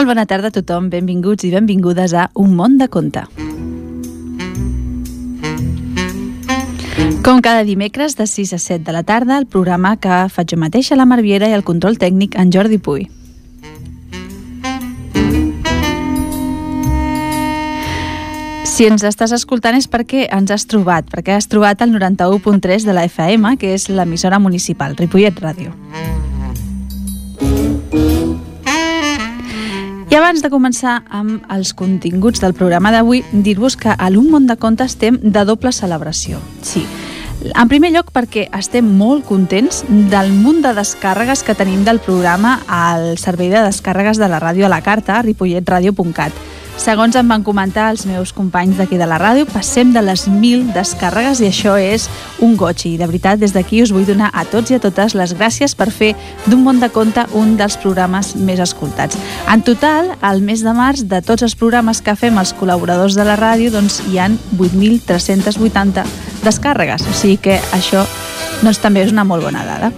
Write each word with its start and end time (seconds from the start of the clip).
Molt 0.00 0.08
bona 0.08 0.22
tarda 0.24 0.48
a 0.48 0.52
tothom, 0.54 0.86
benvinguts 0.88 1.44
i 1.44 1.50
benvingudes 1.52 2.14
a 2.16 2.22
Un 2.40 2.54
món 2.56 2.78
de 2.80 2.86
conte. 2.88 3.20
Com 7.20 7.42
cada 7.44 7.66
dimecres 7.68 8.16
de 8.16 8.24
6 8.24 8.54
a 8.56 8.58
7 8.64 8.86
de 8.86 8.94
la 8.96 9.02
tarda, 9.02 9.36
el 9.36 9.44
programa 9.44 9.98
que 10.00 10.22
faig 10.32 10.54
jo 10.54 10.56
mateixa, 10.56 10.96
la 10.96 11.04
Marviera 11.04 11.50
i 11.50 11.52
el 11.52 11.66
control 11.68 12.00
tècnic 12.00 12.38
en 12.40 12.48
Jordi 12.48 12.78
Puy. 12.80 13.10
Si 18.64 18.88
ens 18.88 19.04
estàs 19.04 19.36
escoltant 19.36 19.76
és 19.76 19.84
perquè 19.84 20.30
ens 20.32 20.48
has 20.48 20.64
trobat, 20.64 21.12
perquè 21.12 21.36
has 21.36 21.52
trobat 21.52 21.84
el 21.84 21.92
91.3 21.92 22.88
de 22.88 22.96
la 22.96 23.04
FM, 23.04 23.58
que 23.60 23.76
és 23.76 23.90
l'emissora 23.92 24.40
municipal, 24.40 24.96
Ripollet 24.96 25.44
Ràdio. 25.44 25.76
I 30.10 30.16
abans 30.18 30.40
de 30.42 30.48
començar 30.50 31.04
amb 31.14 31.44
els 31.54 31.70
continguts 31.78 32.42
del 32.42 32.50
programa 32.58 32.90
d'avui, 32.90 33.20
dir-vos 33.30 33.76
que 33.78 33.92
a 33.94 34.08
l'Un 34.10 34.26
Món 34.32 34.48
de 34.48 34.56
Contes 34.58 34.96
estem 34.96 35.20
de 35.22 35.44
doble 35.46 35.70
celebració. 35.70 36.40
Sí, 36.66 36.82
en 37.54 37.70
primer 37.70 37.92
lloc 37.94 38.10
perquè 38.10 38.48
estem 38.58 38.88
molt 38.98 39.22
contents 39.28 39.84
del 40.10 40.32
munt 40.34 40.64
de 40.64 40.74
descàrregues 40.74 41.44
que 41.46 41.54
tenim 41.54 41.84
del 41.86 42.02
programa 42.02 42.56
al 42.66 43.14
servei 43.22 43.52
de 43.54 43.62
descàrregues 43.62 44.18
de 44.18 44.26
la 44.26 44.42
ràdio 44.42 44.66
a 44.66 44.72
la 44.74 44.82
carta, 44.82 45.22
ripolletradio.cat. 45.22 46.34
Segons 46.80 47.12
em 47.18 47.28
van 47.28 47.42
comentar 47.44 47.90
els 47.92 48.06
meus 48.08 48.30
companys 48.32 48.78
d'aquí 48.78 48.96
de 48.96 49.04
la 49.04 49.18
ràdio, 49.20 49.44
passem 49.52 49.90
de 49.92 50.00
les 50.00 50.22
1.000 50.24 50.70
descàrregues 50.72 51.42
i 51.42 51.50
això 51.50 51.74
és 51.76 52.06
un 52.40 52.54
goig. 52.56 52.86
I 52.88 52.94
de 52.96 53.04
veritat, 53.04 53.36
des 53.36 53.52
d'aquí 53.52 53.82
us 53.84 53.92
vull 53.92 54.06
donar 54.08 54.30
a 54.32 54.46
tots 54.48 54.72
i 54.72 54.78
a 54.78 54.80
totes 54.80 55.12
les 55.12 55.34
gràcies 55.36 55.76
per 55.76 55.90
fer 55.92 56.14
d'un 56.46 56.62
món 56.64 56.80
de 56.80 56.88
compte 56.88 57.26
un 57.36 57.52
dels 57.60 57.76
programes 57.82 58.32
més 58.40 58.62
escoltats. 58.64 59.18
En 59.52 59.60
total, 59.60 60.14
al 60.24 60.40
mes 60.40 60.64
de 60.64 60.72
març, 60.72 61.04
de 61.04 61.20
tots 61.20 61.44
els 61.44 61.54
programes 61.54 62.00
que 62.00 62.16
fem 62.16 62.40
els 62.40 62.54
col·laboradors 62.56 63.18
de 63.18 63.28
la 63.28 63.36
ràdio, 63.36 63.68
doncs 63.76 64.00
hi 64.08 64.16
han 64.16 64.38
8.380 64.56 66.06
descàrregues. 66.46 67.04
O 67.04 67.12
sigui 67.12 67.36
que 67.44 67.60
això 67.76 68.06
doncs, 68.62 68.80
també 68.80 69.04
és 69.04 69.12
una 69.12 69.28
molt 69.28 69.44
bona 69.44 69.68
dada. 69.68 69.92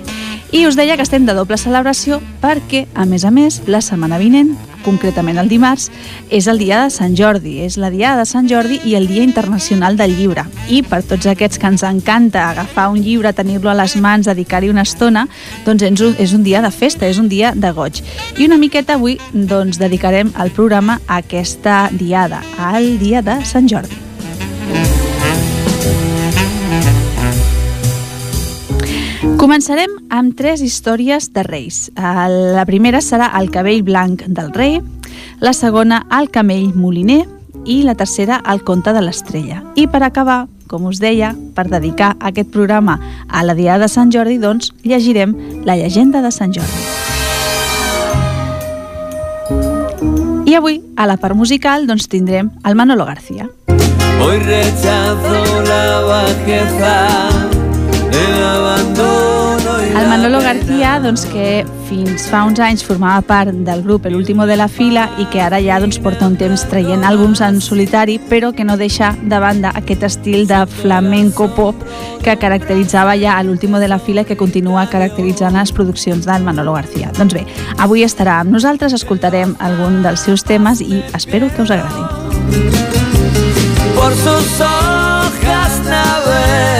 I 0.52 0.66
us 0.66 0.76
deia 0.76 0.98
que 1.00 1.04
estem 1.06 1.24
de 1.24 1.32
doble 1.32 1.56
celebració 1.56 2.18
perquè, 2.42 2.82
a 2.92 3.06
més 3.08 3.24
a 3.24 3.30
més, 3.32 3.62
la 3.72 3.80
setmana 3.80 4.18
vinent, 4.20 4.50
concretament 4.84 5.40
el 5.40 5.48
dimarts, 5.48 5.86
és 6.28 6.44
el 6.50 6.60
dia 6.60 6.82
de 6.82 6.90
Sant 6.92 7.14
Jordi, 7.16 7.54
és 7.64 7.78
la 7.80 7.88
dia 7.88 8.10
de 8.18 8.26
Sant 8.28 8.50
Jordi 8.50 8.76
i 8.84 8.92
el 8.98 9.08
Dia 9.08 9.24
Internacional 9.24 9.96
del 9.96 10.12
Llibre. 10.18 10.44
I 10.68 10.82
per 10.84 11.00
tots 11.08 11.30
aquests 11.32 11.56
que 11.56 11.72
ens 11.72 11.86
encanta 11.88 12.50
agafar 12.50 12.90
un 12.92 13.00
llibre, 13.00 13.32
tenir-lo 13.32 13.72
a 13.72 13.78
les 13.80 13.96
mans, 13.96 14.28
dedicar-hi 14.28 14.68
una 14.68 14.84
estona, 14.84 15.24
doncs 15.64 15.88
és 15.88 16.04
un, 16.04 16.14
és 16.20 16.36
un 16.36 16.44
dia 16.44 16.60
de 16.60 16.74
festa, 16.74 17.08
és 17.08 17.16
un 17.16 17.32
dia 17.32 17.56
de 17.56 17.72
goig. 17.72 18.04
I 18.36 18.44
una 18.44 18.60
miqueta 18.60 19.00
avui 19.00 19.16
doncs, 19.32 19.80
dedicarem 19.80 20.36
el 20.36 20.52
programa 20.52 21.00
a 21.06 21.22
aquesta 21.24 21.86
diada, 21.96 22.44
al 22.60 22.98
dia 23.00 23.24
de 23.24 23.40
Sant 23.48 23.72
Jordi. 23.72 24.11
Començarem 29.42 29.90
amb 30.14 30.36
tres 30.38 30.60
històries 30.62 31.32
de 31.34 31.42
reis. 31.42 31.88
La 31.98 32.62
primera 32.62 33.00
serà 33.02 33.26
el 33.40 33.48
cabell 33.50 33.80
blanc 33.82 34.20
del 34.30 34.52
rei, 34.54 34.76
la 35.42 35.50
segona 35.50 36.04
el 36.14 36.28
camell 36.30 36.68
moliner 36.78 37.24
i 37.66 37.80
la 37.82 37.96
tercera 37.98 38.38
el 38.52 38.62
conte 38.62 38.92
de 38.94 39.02
l'estrella. 39.02 39.58
I 39.74 39.88
per 39.90 40.04
acabar, 40.06 40.46
com 40.70 40.86
us 40.86 41.00
deia, 41.02 41.32
per 41.56 41.66
dedicar 41.66 42.12
aquest 42.20 42.52
programa 42.54 43.00
a 43.26 43.42
la 43.42 43.58
Diada 43.58 43.88
de 43.88 43.90
Sant 43.90 44.14
Jordi, 44.14 44.38
doncs 44.38 44.70
llegirem 44.86 45.34
la 45.66 45.74
llegenda 45.74 46.22
de 46.22 46.30
Sant 46.30 46.54
Jordi. 46.54 46.86
I 50.46 50.54
avui, 50.54 50.78
a 50.94 51.10
la 51.10 51.18
part 51.18 51.34
musical, 51.34 51.90
doncs 51.90 52.06
tindrem 52.06 52.54
el 52.62 52.78
Manolo 52.78 53.10
García. 53.10 53.50
Hoy 54.22 54.38
rechazo 54.38 55.62
la 55.66 56.00
bajeza 56.06 57.50
el 58.12 59.31
Manolo 60.12 60.40
García, 60.40 61.00
doncs, 61.00 61.24
que 61.26 61.64
fins 61.88 62.26
fa 62.30 62.42
uns 62.48 62.60
anys 62.60 62.82
formava 62.84 63.20
part 63.26 63.52
del 63.66 63.82
grup 63.82 64.06
El 64.06 64.14
Último 64.16 64.46
de 64.46 64.56
la 64.56 64.68
Fila 64.68 65.06
i 65.18 65.26
que 65.32 65.40
ara 65.40 65.58
ja 65.60 65.78
doncs, 65.80 65.98
porta 66.00 66.28
un 66.28 66.36
temps 66.40 66.62
traient 66.70 67.04
àlbums 67.04 67.40
en 67.44 67.60
solitari, 67.64 68.18
però 68.30 68.52
que 68.56 68.64
no 68.64 68.76
deixa 68.80 69.10
de 69.20 69.40
banda 69.40 69.72
aquest 69.76 70.04
estil 70.08 70.46
de 70.48 70.62
flamenco 70.80 71.48
pop 71.56 71.80
que 72.22 72.36
caracteritzava 72.38 73.16
ja 73.20 73.36
a 73.36 73.42
l'Último 73.42 73.80
de 73.80 73.88
la 73.88 73.98
Fila 73.98 74.24
i 74.24 74.28
que 74.28 74.36
continua 74.36 74.86
caracteritzant 74.88 75.58
les 75.58 75.72
produccions 75.72 76.28
del 76.28 76.44
Manolo 76.44 76.76
García. 76.76 77.12
Doncs 77.18 77.34
bé, 77.36 77.46
avui 77.76 78.04
estarà 78.06 78.38
amb 78.40 78.52
nosaltres, 78.54 78.94
escoltarem 78.96 79.56
algun 79.60 80.02
dels 80.06 80.24
seus 80.28 80.44
temes 80.44 80.80
i 80.80 81.02
espero 81.12 81.50
que 81.56 81.66
us 81.66 81.72
agradin. 81.74 82.06
Por 83.96 84.12
sus 84.24 84.60
hojas 84.60 85.80
navego 85.88 86.71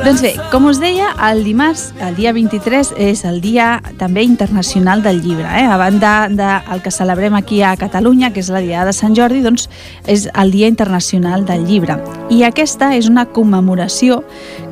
doncs 0.00 0.22
bé, 0.24 0.30
com 0.48 0.64
us 0.64 0.78
deia, 0.80 1.10
el 1.28 1.42
dimarts, 1.44 1.90
el 2.00 2.14
dia 2.16 2.32
23, 2.32 2.94
és 2.96 3.20
el 3.28 3.40
dia 3.44 3.82
també 4.00 4.22
internacional 4.24 5.02
del 5.04 5.20
llibre. 5.20 5.44
Eh? 5.44 5.66
A 5.68 5.76
banda 5.76 6.12
del 6.30 6.38
de, 6.38 6.78
que 6.80 6.90
celebrem 6.90 7.36
aquí 7.36 7.60
a 7.62 7.74
Catalunya, 7.76 8.30
que 8.32 8.40
és 8.40 8.48
la 8.48 8.62
Diada 8.64 8.88
de 8.88 8.96
Sant 8.96 9.16
Jordi, 9.16 9.42
doncs 9.44 9.68
és 10.08 10.24
el 10.32 10.54
Dia 10.54 10.70
Internacional 10.72 11.44
del 11.44 11.66
Llibre. 11.68 11.98
I 12.32 12.44
aquesta 12.48 12.94
és 12.96 13.10
una 13.12 13.26
commemoració 13.28 14.22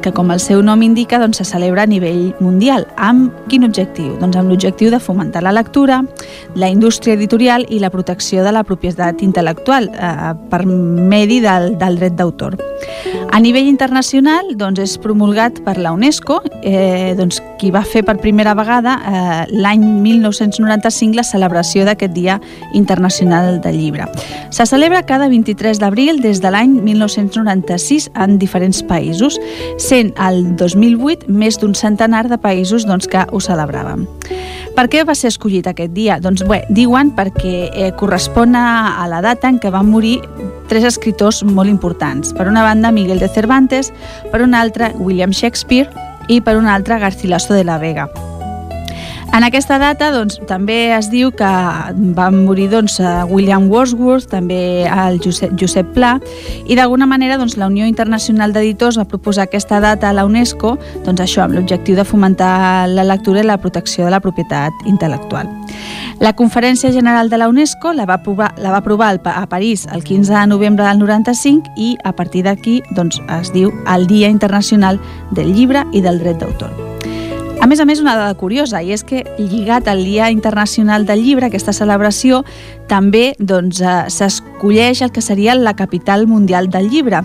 que, 0.03 0.13
com 0.13 0.31
el 0.31 0.41
seu 0.41 0.63
nom 0.63 0.83
indica, 0.83 1.19
doncs, 1.19 1.41
se 1.41 1.47
celebra 1.49 1.85
a 1.85 1.91
nivell 1.91 2.35
mundial. 2.41 2.87
Amb 2.97 3.35
quin 3.51 3.67
objectiu? 3.67 4.15
Doncs 4.21 4.39
amb 4.39 4.53
l'objectiu 4.53 4.91
de 4.95 5.01
fomentar 5.01 5.43
la 5.43 5.53
lectura, 5.53 6.03
la 6.55 6.71
indústria 6.71 7.15
editorial 7.15 7.67
i 7.69 7.81
la 7.83 7.91
protecció 7.91 8.45
de 8.45 8.53
la 8.55 8.65
propietat 8.65 9.23
intel·lectual 9.25 9.91
eh, 9.93 10.33
per 10.51 10.65
medi 10.67 11.41
del, 11.45 11.75
del 11.79 11.99
dret 12.01 12.19
d'autor. 12.19 12.59
A 13.31 13.41
nivell 13.41 13.69
internacional, 13.69 14.55
doncs, 14.59 14.81
és 14.81 14.97
promulgat 15.03 15.61
per 15.67 15.77
la 15.79 15.93
UNESCO, 15.93 16.41
eh, 16.63 17.15
doncs, 17.19 17.43
qui 17.59 17.71
va 17.75 17.83
fer 17.85 18.05
per 18.07 18.17
primera 18.23 18.55
vegada 18.57 18.95
eh, 18.99 19.43
l'any 19.53 19.83
1995 20.03 21.19
la 21.19 21.27
celebració 21.27 21.85
d'aquest 21.87 22.15
Dia 22.15 22.39
Internacional 22.79 23.61
del 23.61 23.79
Llibre. 23.79 24.09
Se 24.55 24.67
celebra 24.67 25.05
cada 25.07 25.29
23 25.29 25.81
d'abril 25.83 26.23
des 26.23 26.41
de 26.41 26.53
l'any 26.55 26.79
1996 26.87 28.11
en 28.15 28.39
diferents 28.39 28.83
països, 28.87 29.39
sent 29.89 30.13
el 30.21 30.43
2008 30.61 31.33
més 31.33 31.57
d'un 31.61 31.75
centenar 31.77 32.27
de 32.29 32.37
països 32.41 32.85
doncs, 32.89 33.09
que 33.09 33.25
ho 33.33 33.41
celebraven. 33.41 34.05
Per 34.77 34.85
què 34.93 35.03
va 35.09 35.17
ser 35.19 35.33
escollit 35.33 35.67
aquest 35.71 35.95
dia? 35.97 36.19
Doncs 36.23 36.45
bé, 36.47 36.61
diuen 36.71 37.11
perquè 37.17 37.55
eh, 37.73 37.91
correspon 37.99 38.55
a, 38.59 39.07
la 39.11 39.23
data 39.25 39.51
en 39.51 39.59
què 39.59 39.73
van 39.75 39.89
morir 39.91 40.19
tres 40.69 40.85
escriptors 40.87 41.43
molt 41.43 41.73
importants. 41.73 42.35
Per 42.37 42.47
una 42.51 42.63
banda, 42.67 42.93
Miguel 42.93 43.19
de 43.19 43.33
Cervantes, 43.33 43.93
per 44.31 44.45
una 44.45 44.61
altra, 44.61 44.93
William 45.01 45.33
Shakespeare 45.33 45.89
i 46.29 46.43
per 46.45 46.59
una 46.61 46.77
altra, 46.77 47.01
Garcilaso 47.01 47.57
de 47.57 47.65
la 47.65 47.81
Vega. 47.83 48.11
En 49.29 49.45
aquesta 49.45 49.77
data 49.79 50.09
doncs, 50.11 50.39
també 50.49 50.89
es 50.97 51.11
diu 51.13 51.29
que 51.37 51.49
van 52.17 52.39
morir 52.47 52.69
doncs, 52.73 52.97
William 53.29 53.69
Wordsworth, 53.71 54.27
també 54.33 54.89
el 54.89 55.21
Josep, 55.23 55.53
Josep 55.61 55.93
Pla, 55.95 56.15
i 56.67 56.75
d'alguna 56.79 57.07
manera 57.07 57.37
doncs, 57.39 57.59
la 57.61 57.69
Unió 57.69 57.87
Internacional 57.87 58.55
d'Editors 58.57 58.99
va 58.99 59.07
proposar 59.07 59.47
aquesta 59.47 59.83
data 59.85 60.09
a 60.09 60.17
la 60.17 60.25
UNESCO 60.27 60.75
doncs, 61.05 61.21
això 61.21 61.45
amb 61.45 61.59
l'objectiu 61.59 61.95
de 61.99 62.09
fomentar 62.09 62.89
la 62.89 63.05
lectura 63.05 63.45
i 63.45 63.47
la 63.47 63.61
protecció 63.61 64.09
de 64.09 64.17
la 64.17 64.23
propietat 64.25 64.73
intel·lectual. 64.89 65.53
La 66.19 66.33
Conferència 66.33 66.91
General 66.91 67.31
de 67.31 67.39
la 67.39 67.53
UNESCO 67.53 67.93
la 67.93 68.09
va 68.09 68.19
aprovar, 68.19 68.55
la 68.59 68.73
va 68.73 68.81
aprovar 68.83 69.13
a 69.23 69.47
París 69.47 69.87
el 69.93 70.03
15 70.03 70.33
de 70.35 70.47
novembre 70.49 70.89
del 70.89 70.99
95 70.99 71.77
i 71.77 71.97
a 72.03 72.17
partir 72.17 72.43
d'aquí 72.49 72.81
doncs, 72.91 73.21
es 73.41 73.53
diu 73.53 73.71
el 73.87 74.09
Dia 74.09 74.33
Internacional 74.33 74.99
del 75.31 75.53
Llibre 75.55 75.85
i 75.93 76.01
del 76.01 76.19
Dret 76.19 76.41
d'Autor. 76.41 76.88
A 77.59 77.67
més 77.67 77.81
a 77.81 77.85
més, 77.85 77.99
una 77.99 78.15
dada 78.15 78.37
curiosa, 78.39 78.79
i 78.87 78.93
és 78.95 79.03
que 79.03 79.25
lligat 79.39 79.89
al 79.91 80.05
Dia 80.07 80.29
Internacional 80.31 81.05
del 81.09 81.25
Llibre, 81.25 81.49
aquesta 81.49 81.75
celebració, 81.75 82.45
també 82.87 83.33
doncs, 83.39 83.83
s'escolleix 84.59 85.03
el 85.03 85.13
que 85.13 85.23
seria 85.23 85.55
la 85.55 85.75
capital 85.75 86.27
mundial 86.27 86.69
del 86.69 86.91
llibre. 86.91 87.23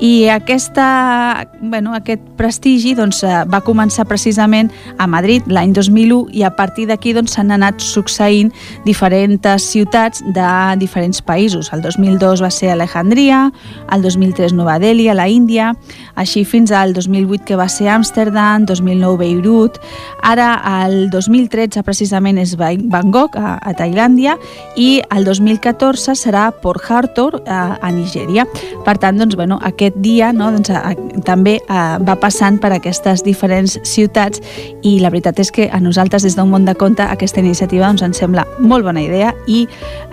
I 0.00 0.28
aquesta, 0.28 1.46
bueno, 1.62 1.94
aquest 1.94 2.20
prestigi 2.36 2.94
doncs, 2.94 3.22
eh, 3.22 3.44
va 3.46 3.62
començar 3.62 4.04
precisament 4.04 4.70
a 4.98 5.06
Madrid 5.06 5.46
l'any 5.46 5.72
2001 5.72 6.26
i 6.34 6.42
a 6.42 6.50
partir 6.50 6.88
d'aquí 6.88 7.14
doncs, 7.14 7.32
s'han 7.32 7.48
doncs, 7.48 7.54
anat 7.54 7.80
succeint 7.80 8.50
diferents 8.84 9.62
ciutats 9.62 10.22
de 10.34 10.48
diferents 10.76 11.22
països. 11.22 11.72
El 11.72 11.80
2002 11.80 12.42
va 12.42 12.50
ser 12.50 12.70
Alejandria, 12.70 13.52
el 13.92 14.02
2003 14.02 14.52
Nova 14.52 14.78
Delhi, 14.78 15.08
a 15.08 15.14
la 15.14 15.28
Índia, 15.28 15.74
així 16.16 16.44
fins 16.44 16.72
al 16.72 16.92
2008 16.92 17.44
que 17.44 17.56
va 17.56 17.68
ser 17.68 17.88
Amsterdam, 17.88 18.66
2009 18.66 19.16
Beirut, 19.16 19.78
ara 20.22 20.60
el 20.84 21.08
2013 21.10 21.82
precisament 21.82 22.38
és 22.38 22.56
Bangkok, 22.58 23.38
a, 23.38 23.56
a 23.62 23.72
Tailàndia, 23.72 24.36
i 24.76 25.00
el 25.14 25.24
2014 25.24 26.18
serà 26.18 26.50
Port 26.50 26.73
Harcourt, 26.82 27.48
a, 27.48 27.78
a 27.80 27.92
Nigèria. 27.92 28.46
Per 28.84 28.96
tant, 28.98 29.18
doncs, 29.20 29.36
bueno, 29.36 29.58
aquest 29.62 29.96
dia 30.02 30.32
no, 30.32 30.50
doncs, 30.54 30.70
a, 30.70 30.94
també 31.26 31.58
a, 31.68 31.98
va 32.02 32.16
passant 32.20 32.58
per 32.62 32.72
aquestes 32.76 33.24
diferents 33.26 33.78
ciutats 33.88 34.42
i 34.82 34.98
la 35.02 35.12
veritat 35.14 35.40
és 35.40 35.52
que 35.54 35.68
a 35.70 35.80
nosaltres 35.80 36.26
des 36.26 36.36
d'un 36.38 36.50
món 36.50 36.66
de 36.68 36.76
conte 36.78 37.04
aquesta 37.04 37.42
iniciativa 37.44 37.86
doncs, 37.86 38.04
ens 38.06 38.20
sembla 38.20 38.46
molt 38.58 38.84
bona 38.86 39.02
idea 39.04 39.34
i 39.46 39.64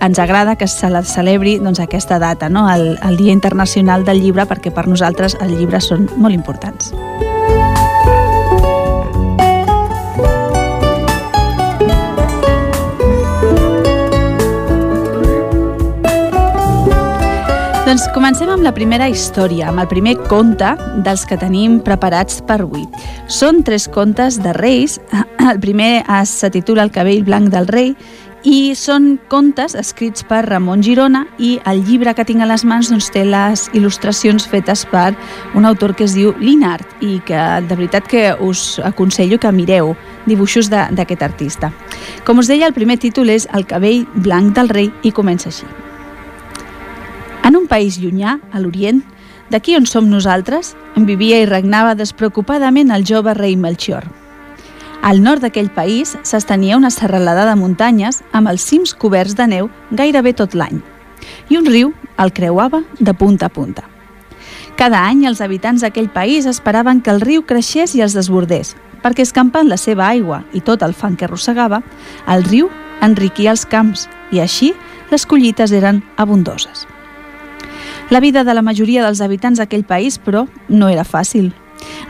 ens 0.02 0.20
agrada 0.20 0.56
que 0.56 0.68
se 0.68 0.90
la 0.90 1.04
celebri 1.04 1.58
doncs, 1.60 1.80
aquesta 1.80 2.20
data, 2.20 2.50
no, 2.50 2.68
el, 2.72 2.98
el 3.04 3.18
Dia 3.18 3.34
Internacional 3.34 4.06
del 4.06 4.22
Llibre, 4.22 4.48
perquè 4.50 4.74
per 4.74 4.88
nosaltres 4.88 5.38
els 5.42 5.58
llibres 5.58 5.92
són 5.92 6.10
molt 6.18 6.36
importants. 6.36 6.92
Doncs 17.92 18.06
comencem 18.16 18.48
amb 18.48 18.64
la 18.64 18.72
primera 18.72 19.10
història, 19.12 19.66
amb 19.68 19.82
el 19.82 19.88
primer 19.92 20.14
conte 20.30 20.70
dels 21.04 21.26
que 21.28 21.36
tenim 21.36 21.74
preparats 21.84 22.38
per 22.48 22.62
avui. 22.64 22.86
Són 23.28 23.60
tres 23.68 23.90
contes 23.92 24.38
de 24.40 24.54
reis. 24.56 24.96
El 25.52 25.60
primer 25.60 26.06
se 26.24 26.48
titula 26.54 26.86
El 26.88 26.94
cabell 26.96 27.26
blanc 27.28 27.52
del 27.52 27.68
rei 27.68 27.92
i 28.48 28.72
són 28.80 29.20
contes 29.28 29.76
escrits 29.76 30.24
per 30.24 30.46
Ramon 30.48 30.80
Girona 30.88 31.26
i 31.36 31.58
el 31.68 31.84
llibre 31.84 32.16
que 32.16 32.24
tinc 32.24 32.46
a 32.46 32.48
les 32.48 32.64
mans 32.64 32.94
doncs, 32.94 33.12
té 33.12 33.26
les 33.28 33.68
il·lustracions 33.76 34.48
fetes 34.48 34.86
per 34.88 35.12
un 35.52 35.68
autor 35.68 35.92
que 35.92 36.08
es 36.08 36.16
diu 36.16 36.32
Linard 36.40 37.04
i 37.04 37.20
que 37.28 37.44
de 37.68 37.76
veritat 37.76 38.08
que 38.08 38.26
us 38.40 38.80
aconsello 38.88 39.36
que 39.36 39.52
mireu 39.52 39.98
dibuixos 40.32 40.72
d'aquest 40.72 41.28
artista. 41.28 41.76
Com 42.24 42.40
us 42.40 42.48
deia, 42.48 42.72
el 42.72 42.78
primer 42.78 43.02
títol 43.04 43.36
és 43.36 43.52
El 43.52 43.68
cabell 43.68 44.06
blanc 44.16 44.56
del 44.56 44.72
rei 44.72 44.94
i 45.04 45.12
comença 45.12 45.52
així. 45.52 45.68
En 47.52 47.58
un 47.58 47.66
país 47.68 47.98
llunyà, 48.00 48.38
a 48.56 48.62
l'Orient, 48.64 49.02
d'aquí 49.52 49.74
on 49.76 49.84
som 49.84 50.06
nosaltres, 50.08 50.70
en 50.96 51.04
vivia 51.04 51.42
i 51.42 51.48
regnava 51.50 51.98
despreocupadament 52.00 52.94
el 52.96 53.04
jove 53.04 53.34
rei 53.36 53.58
Melchior. 53.60 54.06
Al 55.04 55.20
nord 55.20 55.44
d'aquell 55.44 55.68
país 55.76 56.14
s'estenia 56.24 56.78
una 56.80 56.94
serralada 56.96 57.44
de 57.50 57.58
muntanyes 57.60 58.22
amb 58.32 58.48
els 58.48 58.64
cims 58.64 58.94
coberts 58.96 59.36
de 59.36 59.50
neu 59.52 59.68
gairebé 59.92 60.32
tot 60.32 60.56
l'any, 60.56 60.80
i 61.52 61.60
un 61.60 61.68
riu 61.68 61.92
el 62.24 62.32
creuava 62.32 62.86
de 63.02 63.14
punta 63.20 63.50
a 63.50 63.54
punta. 63.58 63.84
Cada 64.80 65.04
any 65.10 65.26
els 65.28 65.44
habitants 65.44 65.84
d'aquell 65.84 66.08
país 66.08 66.48
esperaven 66.48 67.04
que 67.04 67.12
el 67.12 67.20
riu 67.20 67.44
creixés 67.44 67.98
i 68.00 68.06
els 68.08 68.16
desbordés, 68.16 68.78
perquè 69.04 69.28
escampant 69.28 69.68
la 69.68 69.76
seva 69.76 70.08
aigua 70.08 70.46
i 70.56 70.64
tot 70.64 70.88
el 70.88 70.96
fang 70.96 71.20
que 71.20 71.28
arrossegava, 71.28 71.84
el 72.32 72.48
riu 72.48 72.72
enriquia 73.04 73.52
els 73.52 73.68
camps 73.68 74.08
i 74.32 74.40
així 74.40 74.72
les 75.12 75.28
collites 75.28 75.76
eren 75.76 76.00
abundoses. 76.16 76.88
La 78.12 78.20
vida 78.20 78.44
de 78.44 78.54
la 78.54 78.62
majoria 78.62 79.06
dels 79.06 79.22
habitants 79.24 79.62
d'aquell 79.62 79.86
país, 79.88 80.18
però, 80.20 80.44
no 80.68 80.90
era 80.92 81.06
fàcil. 81.08 81.54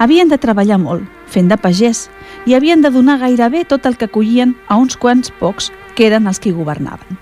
Havien 0.01 0.31
de 0.31 0.39
treballar 0.41 0.79
molt, 0.81 1.03
fent 1.29 1.51
de 1.51 1.59
pagès, 1.61 2.07
i 2.49 2.55
havien 2.57 2.81
de 2.81 2.89
donar 2.89 3.19
gairebé 3.21 3.67
tot 3.69 3.85
el 3.85 3.99
que 4.01 4.07
collien 4.09 4.55
a 4.65 4.79
uns 4.81 4.97
quants 4.97 5.29
pocs 5.37 5.69
que 5.93 6.07
eren 6.07 6.25
els 6.25 6.41
que 6.41 6.55
governaven. 6.57 7.19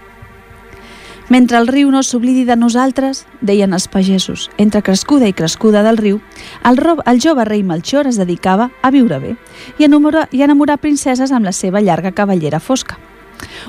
Mentre 1.27 1.59
el 1.59 1.67
riu 1.67 1.91
no 1.91 2.05
s'oblidi 2.07 2.45
de 2.47 2.55
nosaltres, 2.55 3.25
deien 3.41 3.75
els 3.75 3.89
pagesos, 3.91 4.47
entre 4.57 4.81
crescuda 4.81 5.27
i 5.27 5.35
crescuda 5.35 5.83
del 5.83 5.99
riu, 5.99 6.21
el, 6.63 6.79
rob, 6.79 7.03
el 7.05 7.19
jove 7.19 7.43
rei 7.51 7.65
Melchor 7.67 8.07
es 8.07 8.15
dedicava 8.15 8.71
a 8.81 8.95
viure 8.95 9.19
bé 9.19 9.35
i 9.77 9.89
enamorar, 9.91 10.29
i 10.31 10.47
enamorar 10.47 10.79
princeses 10.79 11.35
amb 11.35 11.43
la 11.43 11.51
seva 11.51 11.83
llarga 11.83 12.15
cavallera 12.15 12.63
fosca. 12.63 12.95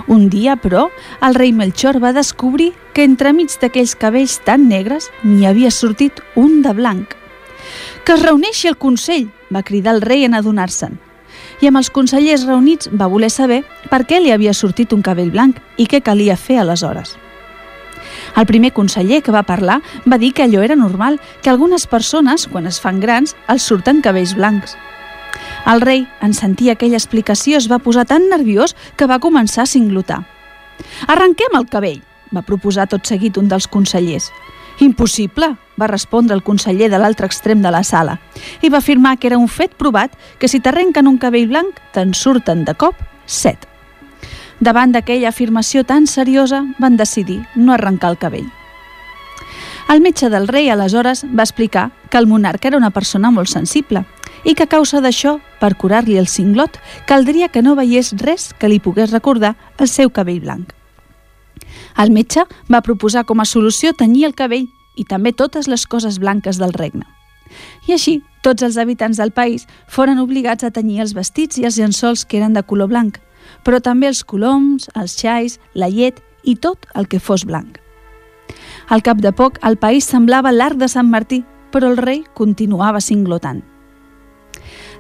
Un 0.07 0.29
dia, 0.31 0.55
però, 0.57 0.89
el 1.21 1.35
rei 1.35 1.53
Melchor 1.53 1.99
va 2.03 2.15
descobrir 2.15 2.73
que 3.01 3.07
entremig 3.09 3.55
d'aquells 3.57 3.95
cabells 3.97 4.35
tan 4.45 4.67
negres 4.69 5.07
n'hi 5.25 5.47
havia 5.49 5.71
sortit 5.73 6.19
un 6.37 6.59
de 6.61 6.75
blanc. 6.77 7.15
Que 8.05 8.13
es 8.13 8.21
reuneixi 8.21 8.69
el 8.69 8.77
Consell, 8.77 9.31
va 9.49 9.63
cridar 9.65 9.95
el 9.95 10.03
rei 10.05 10.27
en 10.27 10.37
adonar-se'n. 10.37 10.99
I 11.65 11.71
amb 11.71 11.81
els 11.81 11.89
consellers 11.89 12.45
reunits 12.45 12.91
va 12.93 13.09
voler 13.09 13.31
saber 13.33 13.63
per 13.89 14.03
què 14.05 14.19
li 14.21 14.35
havia 14.35 14.53
sortit 14.53 14.93
un 14.93 15.01
cabell 15.07 15.31
blanc 15.33 15.63
i 15.81 15.87
què 15.89 16.03
calia 16.05 16.37
fer 16.37 16.59
aleshores. 16.61 17.15
El 18.37 18.45
primer 18.45 18.75
conseller 18.77 19.23
que 19.25 19.33
va 19.33 19.47
parlar 19.49 19.79
va 20.05 20.21
dir 20.21 20.35
que 20.37 20.45
allò 20.45 20.61
era 20.61 20.77
normal, 20.77 21.17
que 21.41 21.49
algunes 21.49 21.89
persones, 21.89 22.45
quan 22.53 22.69
es 22.69 22.83
fan 22.85 23.01
grans, 23.01 23.33
els 23.49 23.65
surten 23.65 24.05
cabells 24.05 24.37
blancs. 24.37 24.77
El 25.65 25.81
rei, 25.81 26.05
en 26.21 26.37
sentir 26.37 26.69
aquella 26.69 27.01
explicació, 27.01 27.57
es 27.57 27.73
va 27.73 27.81
posar 27.81 28.05
tan 28.05 28.29
nerviós 28.29 28.77
que 29.01 29.09
va 29.09 29.23
començar 29.25 29.65
a 29.65 29.73
singlotar. 29.73 30.21
«Arrenquem 31.09 31.57
el 31.57 31.69
cabell!» 31.73 32.10
Va 32.35 32.47
proposar 32.47 32.89
tot 32.89 33.07
seguit 33.07 33.39
un 33.39 33.49
dels 33.49 33.69
consellers. 33.69 34.31
«Impossible!» 34.81 35.57
va 35.81 35.89
respondre 35.89 36.35
el 36.35 36.43
conseller 36.43 36.91
de 36.91 36.99
l'altre 36.99 37.27
extrem 37.29 37.63
de 37.63 37.71
la 37.73 37.83
sala 37.85 38.19
i 38.61 38.69
va 38.69 38.79
afirmar 38.79 39.17
que 39.19 39.29
era 39.29 39.39
un 39.39 39.49
fet 39.49 39.75
provat 39.77 40.13
que 40.39 40.49
si 40.49 40.61
t'arrenquen 40.61 41.09
un 41.09 41.19
cabell 41.19 41.49
blanc, 41.49 41.81
te'n 41.93 42.15
surten 42.15 42.65
de 42.65 42.75
cop 42.75 42.97
set. 43.27 43.67
Davant 44.61 44.93
d'aquella 44.93 45.31
afirmació 45.33 45.85
tan 45.85 46.07
seriosa, 46.07 46.65
van 46.79 46.97
decidir 46.97 47.41
no 47.57 47.73
arrencar 47.73 48.11
el 48.13 48.19
cabell. 48.19 48.49
El 49.91 50.03
metge 50.05 50.29
del 50.31 50.47
rei 50.49 50.69
aleshores 50.71 51.25
va 51.27 51.43
explicar 51.43 51.91
que 52.11 52.19
el 52.19 52.29
monarca 52.29 52.69
era 52.69 52.77
una 52.77 52.93
persona 52.95 53.31
molt 53.31 53.49
sensible 53.49 54.05
i 54.45 54.55
que 54.55 54.69
a 54.69 54.71
causa 54.71 55.01
d'això, 55.01 55.39
per 55.61 55.75
curar-li 55.77 56.17
el 56.17 56.29
cinglot, 56.29 56.79
caldria 57.07 57.49
que 57.49 57.63
no 57.63 57.75
veiés 57.77 58.13
res 58.21 58.53
que 58.55 58.69
li 58.69 58.79
pogués 58.81 59.11
recordar 59.11 59.57
el 59.79 59.89
seu 59.89 60.13
cabell 60.13 60.45
blanc. 60.45 60.80
El 62.01 62.13
metge 62.17 62.47
va 62.73 62.81
proposar 62.81 63.27
com 63.29 63.43
a 63.43 63.49
solució 63.49 63.93
tenyir 63.93 64.25
el 64.31 64.37
cabell 64.37 64.69
i 64.97 65.05
també 65.05 65.33
totes 65.37 65.67
les 65.69 65.85
coses 65.85 66.19
blanques 66.23 66.57
del 66.61 66.73
regne. 66.73 67.05
I 67.89 67.93
així, 67.97 68.21
tots 68.41 68.63
els 68.65 68.79
habitants 68.81 69.19
del 69.21 69.33
país 69.37 69.67
foren 69.89 70.21
obligats 70.23 70.65
a 70.65 70.71
tenyir 70.71 71.03
els 71.05 71.13
vestits 71.17 71.59
i 71.61 71.67
els 71.69 71.77
llençols 71.77 72.25
que 72.25 72.39
eren 72.39 72.55
de 72.57 72.63
color 72.63 72.89
blanc, 72.89 73.19
però 73.67 73.81
també 73.85 74.09
els 74.09 74.23
coloms, 74.25 74.89
els 74.95 75.17
xais, 75.19 75.59
la 75.75 75.91
llet 75.91 76.23
i 76.45 76.55
tot 76.57 76.87
el 76.95 77.09
que 77.09 77.21
fos 77.21 77.45
blanc. 77.45 77.77
Al 78.89 79.03
cap 79.03 79.21
de 79.21 79.33
poc, 79.37 79.59
el 79.67 79.77
país 79.77 80.09
semblava 80.09 80.55
l'arc 80.55 80.79
de 80.81 80.89
Sant 80.89 81.11
Martí, 81.11 81.43
però 81.71 81.91
el 81.91 82.01
rei 82.01 82.23
continuava 82.35 83.03
singlotant. 83.05 83.61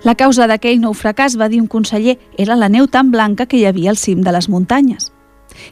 La 0.04 0.14
causa 0.16 0.46
d'aquell 0.46 0.80
nou 0.80 0.92
fracàs, 0.96 1.38
va 1.40 1.48
dir 1.48 1.60
un 1.60 1.68
conseller, 1.68 2.18
era 2.38 2.56
la 2.56 2.68
neu 2.68 2.86
tan 2.88 3.10
blanca 3.10 3.46
que 3.46 3.58
hi 3.58 3.66
havia 3.68 3.90
al 3.90 4.00
cim 4.00 4.22
de 4.24 4.32
les 4.36 4.48
muntanyes. 4.48 5.10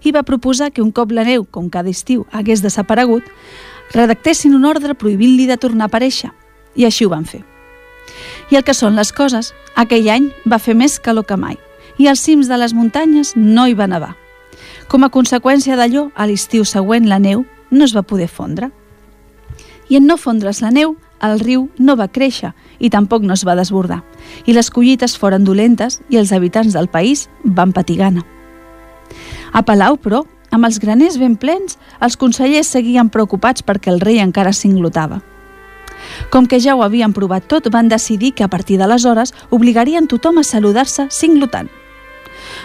I 0.04 0.12
va 0.12 0.24
proposar 0.26 0.70
que 0.72 0.82
un 0.82 0.90
cop 0.92 1.12
la 1.12 1.24
neu, 1.24 1.44
com 1.44 1.68
cada 1.70 1.90
estiu, 1.90 2.26
hagués 2.32 2.62
desaparegut, 2.62 3.24
redactessin 3.94 4.54
un 4.54 4.64
ordre 4.64 4.94
prohibint-li 4.94 5.46
de 5.48 5.56
tornar 5.56 5.88
a 5.88 5.92
aparèixer. 5.92 6.32
I 6.76 6.84
així 6.84 7.06
ho 7.06 7.12
van 7.12 7.24
fer. 7.24 7.44
I 8.50 8.56
el 8.56 8.64
que 8.64 8.74
són 8.74 8.96
les 8.96 9.12
coses, 9.12 9.52
aquell 9.76 10.08
any 10.10 10.30
va 10.48 10.60
fer 10.62 10.74
més 10.74 10.98
calor 11.00 11.26
que 11.28 11.36
mai 11.36 11.58
i 11.98 12.06
als 12.06 12.22
cims 12.22 12.48
de 12.48 12.56
les 12.56 12.72
muntanyes 12.74 13.34
no 13.36 13.66
hi 13.66 13.74
va 13.74 13.88
nevar. 13.90 14.14
Com 14.88 15.04
a 15.04 15.10
conseqüència 15.12 15.76
d'allò, 15.76 16.08
a 16.14 16.26
l'estiu 16.30 16.64
següent 16.64 17.08
la 17.10 17.18
neu 17.18 17.44
no 17.70 17.84
es 17.84 17.94
va 17.96 18.06
poder 18.06 18.28
fondre. 18.28 18.70
I 19.90 19.98
en 19.98 20.06
no 20.06 20.16
fondre's 20.16 20.62
la 20.62 20.70
neu, 20.70 20.96
el 21.20 21.40
riu 21.42 21.68
no 21.78 21.96
va 21.98 22.08
créixer 22.08 22.54
i 22.78 22.90
tampoc 22.94 23.26
no 23.26 23.34
es 23.34 23.44
va 23.44 23.58
desbordar, 23.58 24.04
i 24.46 24.54
les 24.54 24.70
collites 24.70 25.18
foren 25.18 25.44
dolentes 25.44 26.00
i 26.08 26.20
els 26.20 26.32
habitants 26.32 26.76
del 26.76 26.88
país 26.88 27.28
van 27.42 27.74
patir 27.74 27.98
gana. 27.98 28.24
A 29.52 29.62
Palau, 29.62 29.96
però, 29.96 30.24
amb 30.50 30.68
els 30.68 30.78
graners 30.80 31.18
ben 31.20 31.36
plens, 31.36 31.78
els 32.00 32.16
consellers 32.16 32.70
seguien 32.74 33.10
preocupats 33.12 33.64
perquè 33.64 33.92
el 33.92 34.00
rei 34.00 34.20
encara 34.22 34.52
s'inglotava. 34.52 35.20
Com 36.30 36.46
que 36.46 36.60
ja 36.60 36.76
ho 36.76 36.84
havien 36.84 37.12
provat 37.12 37.48
tot, 37.48 37.68
van 37.72 37.88
decidir 37.88 38.32
que 38.32 38.44
a 38.44 38.48
partir 38.48 38.78
d'aleshores 38.78 39.34
obligarien 39.50 40.06
tothom 40.08 40.38
a 40.38 40.44
saludar-se 40.44 41.08
singlotant. 41.10 41.68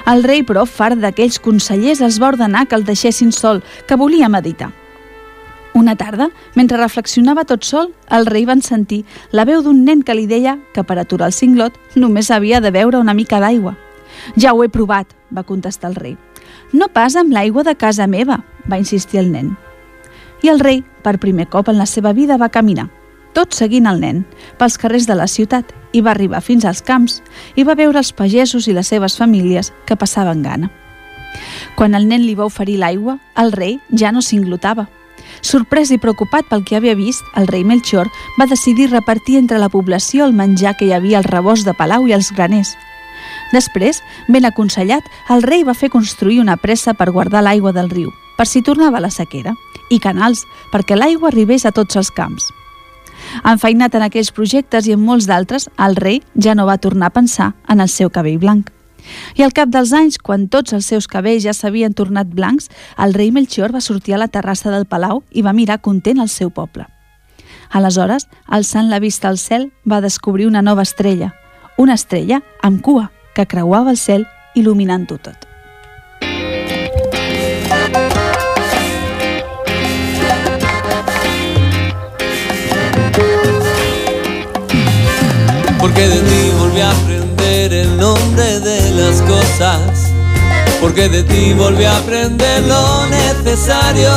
El 0.07 0.23
rei, 0.23 0.43
però, 0.43 0.65
fart 0.67 0.99
d'aquells 0.99 1.39
consellers, 1.39 2.01
els 2.01 2.19
va 2.21 2.31
ordenar 2.33 2.67
que 2.67 2.75
el 2.75 2.85
deixessin 2.85 3.31
sol, 3.31 3.63
que 3.87 3.99
volia 3.99 4.29
meditar. 4.29 4.71
Una 5.73 5.95
tarda, 5.95 6.29
mentre 6.53 6.77
reflexionava 6.77 7.47
tot 7.49 7.63
sol, 7.65 7.89
el 8.13 8.27
rei 8.27 8.45
van 8.45 8.61
sentir 8.61 9.03
la 9.31 9.45
veu 9.49 9.63
d'un 9.65 9.81
nen 9.85 10.03
que 10.05 10.13
li 10.13 10.27
deia 10.29 10.59
que 10.73 10.83
per 10.85 10.99
aturar 11.01 11.31
el 11.31 11.33
cinglot 11.33 11.79
només 11.95 12.29
havia 12.29 12.61
de 12.61 12.69
beure 12.71 13.01
una 13.01 13.17
mica 13.17 13.39
d'aigua. 13.41 13.73
Ja 14.37 14.53
ho 14.53 14.61
he 14.63 14.69
provat, 14.69 15.09
va 15.33 15.43
contestar 15.43 15.89
el 15.89 15.97
rei. 15.97 16.17
No 16.73 16.89
pas 16.89 17.15
amb 17.15 17.33
l'aigua 17.33 17.63
de 17.63 17.75
casa 17.77 18.07
meva, 18.07 18.41
va 18.69 18.79
insistir 18.81 19.19
el 19.21 19.31
nen. 19.31 19.53
I 20.43 20.49
el 20.51 20.59
rei, 20.59 20.81
per 21.03 21.19
primer 21.21 21.47
cop 21.47 21.69
en 21.69 21.77
la 21.77 21.85
seva 21.85 22.13
vida, 22.13 22.37
va 22.37 22.49
caminar, 22.49 22.89
tot 23.33 23.53
seguint 23.53 23.87
el 23.89 24.01
nen, 24.01 24.23
pels 24.59 24.77
carrers 24.81 25.07
de 25.07 25.15
la 25.15 25.27
ciutat, 25.27 25.71
i 25.93 26.01
va 26.01 26.11
arribar 26.11 26.41
fins 26.41 26.65
als 26.65 26.81
camps, 26.81 27.21
i 27.55 27.63
va 27.63 27.77
veure 27.77 28.01
els 28.01 28.11
pagesos 28.11 28.67
i 28.67 28.73
les 28.73 28.89
seves 28.89 29.17
famílies 29.17 29.71
que 29.85 29.95
passaven 29.95 30.41
gana. 30.43 30.71
Quan 31.77 31.95
el 31.95 32.09
nen 32.09 32.25
li 32.25 32.35
va 32.35 32.49
oferir 32.49 32.79
l'aigua, 32.81 33.19
el 33.37 33.53
rei 33.53 33.79
ja 33.93 34.11
no 34.11 34.21
s'inglotava, 34.21 34.89
Sorprès 35.43 35.91
i 35.91 35.99
preocupat 35.99 36.47
pel 36.49 36.63
que 36.63 36.77
havia 36.77 36.95
vist, 36.95 37.23
el 37.35 37.49
rei 37.51 37.65
Melchior 37.67 38.09
va 38.39 38.47
decidir 38.47 38.89
repartir 38.91 39.37
entre 39.39 39.59
la 39.59 39.69
població 39.69 40.25
el 40.25 40.33
menjar 40.33 40.77
que 40.77 40.87
hi 40.87 40.93
havia 40.95 41.19
al 41.19 41.27
rebost 41.27 41.67
de 41.67 41.73
Palau 41.75 42.07
i 42.07 42.15
els 42.15 42.31
graners. 42.31 42.75
Després, 43.53 44.01
ben 44.27 44.47
aconsellat, 44.49 45.05
el 45.29 45.43
rei 45.45 45.63
va 45.63 45.77
fer 45.77 45.91
construir 45.93 46.39
una 46.41 46.57
pressa 46.57 46.95
per 46.97 47.11
guardar 47.13 47.43
l'aigua 47.45 47.73
del 47.75 47.91
riu, 47.91 48.09
per 48.37 48.47
si 48.49 48.63
tornava 48.65 49.01
la 49.03 49.13
sequera, 49.13 49.53
i 49.93 49.99
canals 50.01 50.41
perquè 50.73 50.97
l'aigua 50.97 51.29
arribés 51.29 51.65
a 51.65 51.71
tots 51.71 51.99
els 51.99 52.09
camps. 52.11 52.49
Enfeinat 53.45 53.93
en 53.95 54.07
aquells 54.07 54.33
projectes 54.33 54.87
i 54.89 54.95
en 54.97 55.03
molts 55.05 55.29
d'altres, 55.29 55.69
el 55.77 55.95
rei 55.95 56.21
ja 56.33 56.57
no 56.57 56.65
va 56.65 56.79
tornar 56.81 57.11
a 57.11 57.15
pensar 57.15 57.53
en 57.69 57.81
el 57.83 57.93
seu 57.93 58.09
cabell 58.09 58.41
blanc. 58.41 58.73
I 59.37 59.43
al 59.43 59.53
cap 59.53 59.69
dels 59.69 59.91
anys, 59.93 60.17
quan 60.17 60.47
tots 60.49 60.73
els 60.73 60.87
seus 60.89 61.07
cabells 61.11 61.43
ja 61.45 61.53
s'havien 61.53 61.93
tornat 61.93 62.33
blancs, 62.33 62.69
el 62.97 63.13
rei 63.13 63.31
Melchior 63.35 63.73
va 63.75 63.83
sortir 63.83 64.15
a 64.15 64.21
la 64.21 64.31
terrassa 64.31 64.71
del 64.71 64.87
palau 64.87 65.23
i 65.31 65.43
va 65.43 65.53
mirar 65.53 65.81
content 65.83 66.23
el 66.23 66.31
seu 66.31 66.49
poble. 66.49 66.87
Aleshores, 67.69 68.29
alçant 68.47 68.89
la 68.89 69.01
vista 69.03 69.27
al 69.27 69.37
cel, 69.37 69.71
va 69.85 70.01
descobrir 70.01 70.47
una 70.47 70.61
nova 70.61 70.85
estrella, 70.87 71.33
una 71.77 71.99
estrella 71.99 72.41
amb 72.61 72.81
cua 72.81 73.11
que 73.33 73.45
creuava 73.45 73.91
el 73.91 73.97
cel 73.97 74.27
il·luminant-ho 74.55 75.19
porque 85.83 86.07
de 86.07 86.21
ti 86.21 86.51
volví 86.57 86.79
a 86.79 86.91
aprender 86.91 87.73
el 87.73 87.97
nombre 87.97 88.59
de 88.61 88.91
las 88.91 89.21
cosas, 89.21 90.07
porque 90.79 91.09
de 91.09 91.23
ti 91.23 91.53
volví 91.53 91.83
a 91.83 91.97
aprender 91.97 92.63
lo 92.63 93.05
necesario. 93.07 94.09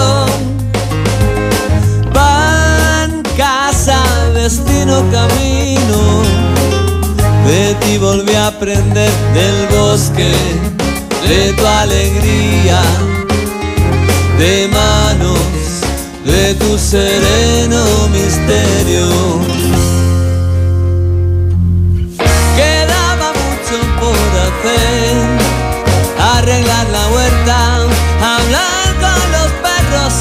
Pan, 2.14 3.20
casa, 3.36 4.00
destino, 4.32 5.02
camino, 5.10 6.22
de 7.46 7.74
ti 7.80 7.98
volví 7.98 8.34
a 8.34 8.48
aprender 8.48 9.10
del 9.34 9.66
bosque, 9.78 10.32
de 11.28 11.52
tu 11.52 11.66
alegría, 11.66 12.80
de 14.38 14.68
manos, 14.68 15.38
de 16.24 16.54
tu 16.54 16.78
sereno 16.78 17.84
misterio. 18.08 19.06
Arreglar 26.36 26.86
la 26.92 27.08
huerta, 27.08 27.76
hablar 28.34 28.88
con 29.00 29.32
los 29.32 29.50
perros, 29.64 30.14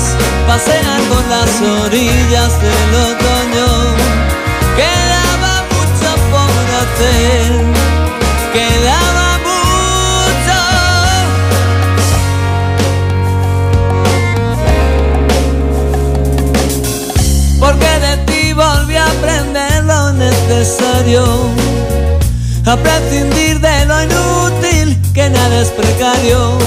pasear 0.47 1.01
por 1.09 1.23
las 1.27 1.51
orillas 1.85 2.51
del 2.61 3.04
a 21.07 22.77
prescindir 22.77 23.59
de 23.59 23.85
lo 23.85 24.03
inútil, 24.03 24.99
que 25.13 25.29
nada 25.29 25.61
es 25.61 25.69
precario. 25.69 26.57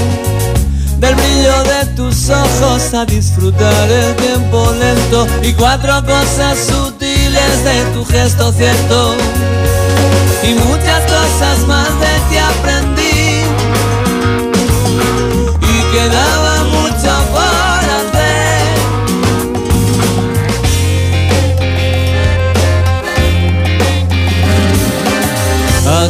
Del 1.01 1.17
brillo 1.17 1.65
de 1.65 1.87
tus 1.97 2.31
ojos 2.31 2.95
a 2.95 3.05
disfrutar 3.05 3.91
el 3.91 4.15
tiempo 4.15 4.73
lento 4.79 5.27
y 5.43 5.53
cuatro 5.55 6.05
cosas 6.05 6.57
sutiles 6.57 7.65
de 7.65 7.83
tu 7.95 8.05
gesto 8.05 8.53
cierto. 8.53 9.17
Y 10.45 10.55
muchas 10.55 11.03
cosas 11.03 11.67
más 11.67 11.89
de 11.99 12.15
ti 12.31 12.39
aprendí 12.39 13.43
y 15.63 15.93
quedaba 15.93 16.48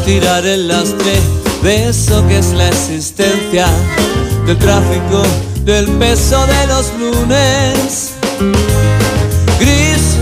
tirar 0.09 0.47
el 0.47 0.69
lastre 0.69 1.21
de 1.63 1.91
eso 1.91 2.27
que 2.27 2.39
es 2.39 2.55
la 2.55 2.67
existencia, 2.69 3.67
del 4.47 4.57
tráfico, 4.57 5.23
del 5.67 5.87
peso 5.99 6.47
de 6.47 6.67
los 6.67 6.87
lunes. 6.99 8.15
Gris, 9.61 10.17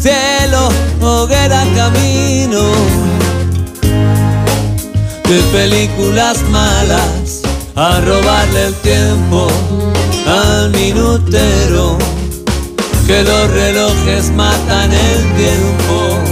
cielo, 0.00 0.68
hoguera, 1.00 1.64
camino, 1.74 2.70
de 5.28 5.40
películas 5.52 6.40
malas, 6.52 7.42
a 7.74 8.00
robarle 8.02 8.66
el 8.66 8.74
tiempo 8.74 9.48
al 10.24 10.70
minutero, 10.70 11.98
que 13.08 13.24
los 13.24 13.50
relojes 13.50 14.30
matan 14.30 14.92
el 14.92 15.34
tiempo 15.34 16.25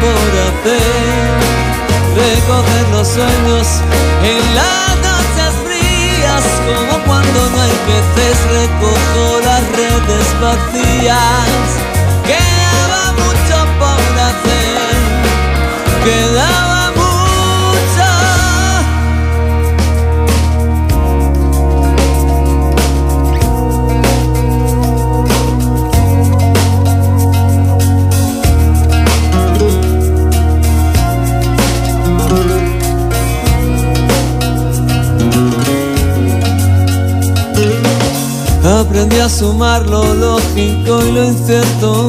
por 0.00 0.30
hacer, 0.46 1.38
recoger 2.14 2.88
los 2.92 3.08
sueños 3.08 3.66
en 4.22 4.54
las 4.54 4.96
noches 5.08 5.52
frías, 5.64 6.44
como 6.66 7.04
cuando 7.04 7.50
no 7.50 7.60
hay 7.60 7.76
peces, 7.86 8.38
recojo 8.50 9.40
las 9.44 9.62
redes 9.76 10.26
vacías. 10.40 11.58
Aprendí 38.98 39.20
a 39.20 39.28
sumar 39.28 39.86
lo 39.86 40.12
lógico 40.12 41.00
y 41.06 41.12
lo 41.12 41.24
incierto, 41.26 42.08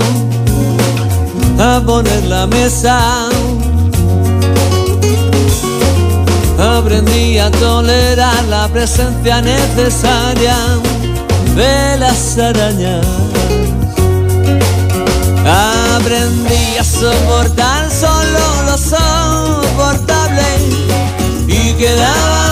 a 1.60 1.80
poner 1.86 2.24
la 2.24 2.48
mesa. 2.48 3.30
Aprendí 6.58 7.38
a 7.38 7.52
tolerar 7.52 8.44
la 8.46 8.68
presencia 8.70 9.40
necesaria 9.40 10.58
de 11.56 11.98
las 12.00 12.40
arañas. 12.40 13.06
Aprendí 15.96 16.76
a 16.80 16.84
soportar 16.84 17.88
solo 17.92 18.64
lo 18.66 18.78
soportable 18.80 20.42
y 21.48 21.74
quedaba 21.74 22.49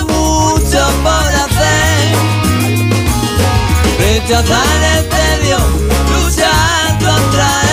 Yo 4.27 4.43
tan 4.43 4.83
en 4.83 5.09
serio, 5.09 5.57
luchar 6.11 6.99
contra 6.99 7.66